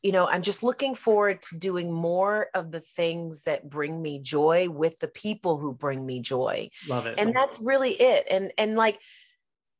[0.03, 4.19] you know, I'm just looking forward to doing more of the things that bring me
[4.19, 6.69] joy with the people who bring me joy.
[6.87, 7.17] Love it.
[7.17, 8.27] And that's really it.
[8.29, 8.99] And and like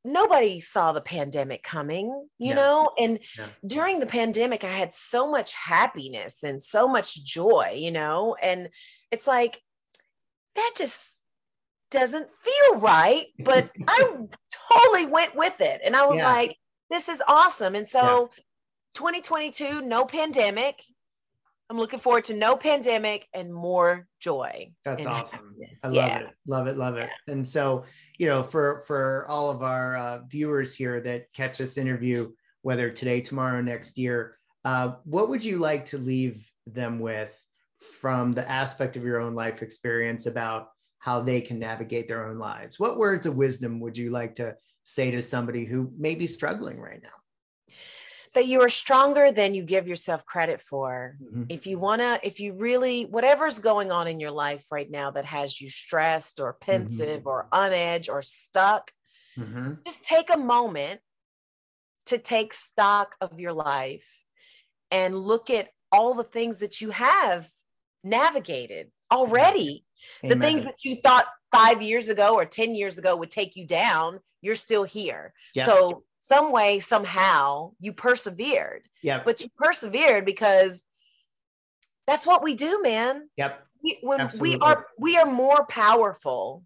[0.04, 2.08] nobody saw the pandemic coming,
[2.38, 2.54] you yeah.
[2.54, 2.90] know?
[2.98, 3.46] And yeah.
[3.66, 8.36] during the pandemic, I had so much happiness and so much joy, you know?
[8.40, 8.68] And
[9.10, 9.60] it's like,
[10.56, 11.20] that just
[11.90, 13.26] doesn't feel right.
[13.38, 14.16] But I
[14.70, 15.80] totally went with it.
[15.82, 16.30] And I was yeah.
[16.30, 16.56] like,
[16.90, 17.74] this is awesome.
[17.74, 18.30] And so
[18.94, 20.82] 2022, no pandemic.
[21.70, 24.72] I'm looking forward to no pandemic and more joy.
[24.84, 25.56] That's awesome.
[25.58, 25.80] Happiness.
[25.82, 26.30] I love it.
[26.46, 26.76] Love it.
[26.76, 27.10] Love it.
[27.26, 27.84] And so,
[28.18, 32.30] you know, for for all of our uh, viewers here that catch this interview,
[32.62, 37.44] whether today, tomorrow, next year, uh, what would you like to leave them with
[38.00, 40.68] from the aspect of your own life experience about
[40.98, 42.78] how they can navigate their own lives?
[42.78, 46.78] What words of wisdom would you like to say to somebody who may be struggling
[46.78, 47.08] right now?
[48.34, 51.16] That you are stronger than you give yourself credit for.
[51.22, 51.44] Mm-hmm.
[51.48, 55.10] If you want to, if you really, whatever's going on in your life right now
[55.12, 57.28] that has you stressed or pensive mm-hmm.
[57.28, 58.90] or on edge or stuck,
[59.38, 59.74] mm-hmm.
[59.86, 61.00] just take a moment
[62.06, 64.24] to take stock of your life
[64.90, 67.48] and look at all the things that you have
[68.02, 69.84] navigated already.
[70.22, 70.38] Amen.
[70.38, 73.66] The things that you thought five years ago or 10 years ago would take you
[73.66, 75.32] down, you're still here.
[75.54, 75.66] Yeah.
[75.66, 78.88] So some way, somehow, you persevered.
[79.02, 79.20] Yeah.
[79.22, 80.82] But you persevered because
[82.06, 83.28] that's what we do, man.
[83.36, 83.62] Yep.
[83.82, 84.56] We, when Absolutely.
[84.56, 86.64] we are we are more powerful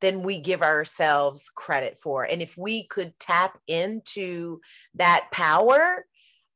[0.00, 2.22] than we give ourselves credit for.
[2.22, 4.60] And if we could tap into
[4.94, 6.06] that power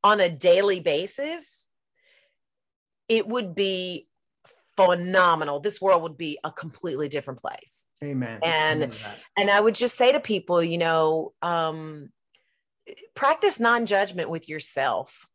[0.04, 1.66] on a daily basis,
[3.08, 4.06] it would be
[4.76, 5.58] phenomenal.
[5.58, 7.88] This world would be a completely different place.
[8.04, 8.38] Amen.
[8.44, 8.92] And
[9.36, 12.10] and I would just say to people, you know, um,
[13.14, 15.28] practice non-judgment with yourself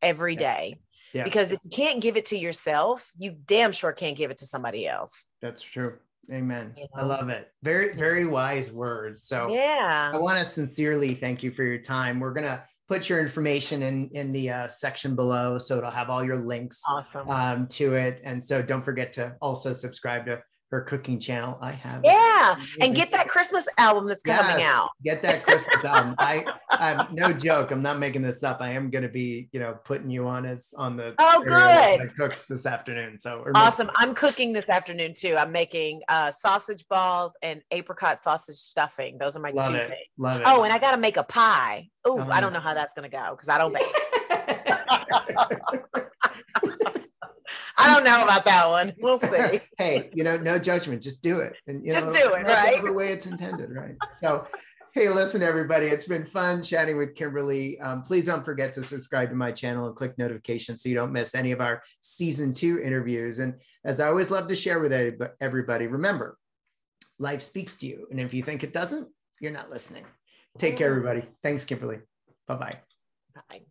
[0.00, 0.76] every day.
[1.12, 1.24] Yeah.
[1.24, 4.46] Because if you can't give it to yourself, you damn sure can't give it to
[4.46, 5.26] somebody else.
[5.42, 5.98] That's true.
[6.32, 6.72] Amen.
[6.76, 7.02] You know?
[7.02, 7.50] I love it.
[7.62, 9.24] Very, very wise words.
[9.24, 12.20] So yeah, I want to sincerely thank you for your time.
[12.20, 16.24] We're gonna put your information in in the uh, section below, so it'll have all
[16.24, 17.28] your links awesome.
[17.28, 18.20] um, to it.
[18.24, 20.42] And so don't forget to also subscribe to
[20.72, 21.58] her cooking channel.
[21.60, 22.00] I have.
[22.02, 24.88] Yeah, and get that Christmas album that's yes, coming out.
[25.04, 26.14] Get that Christmas album.
[26.18, 27.70] I, I'm no joke.
[27.70, 28.62] I'm not making this up.
[28.62, 31.14] I am going to be, you know, putting you on as on the.
[31.18, 31.52] Oh, good.
[31.54, 33.20] I cook this afternoon.
[33.20, 33.90] So awesome.
[33.96, 35.36] I'm cooking this afternoon too.
[35.36, 39.18] I'm making uh, sausage balls and apricot sausage stuffing.
[39.18, 39.88] Those are my Love two it.
[39.88, 40.00] things.
[40.16, 40.44] Love it.
[40.46, 41.88] Oh, and I got to make a pie.
[42.06, 43.84] Oh, I don't know how that's going to go because I don't bake.
[47.76, 48.92] I don't know about that one.
[48.98, 49.60] We'll see.
[49.78, 51.02] hey, you know, no judgment.
[51.02, 51.56] Just do it.
[51.66, 52.82] And you just know, do it, right?
[52.82, 53.96] The way it's intended, right?
[54.18, 54.46] So,
[54.92, 55.86] hey, listen, everybody.
[55.86, 57.80] It's been fun chatting with Kimberly.
[57.80, 61.12] Um, please don't forget to subscribe to my channel and click notifications so you don't
[61.12, 63.38] miss any of our season two interviews.
[63.38, 64.92] And as I always love to share with
[65.40, 66.36] everybody, remember,
[67.18, 69.08] life speaks to you, and if you think it doesn't,
[69.40, 70.04] you're not listening.
[70.58, 71.26] Take care, everybody.
[71.42, 71.98] Thanks, Kimberly.
[72.46, 72.72] Bye-bye.
[73.48, 73.62] Bye.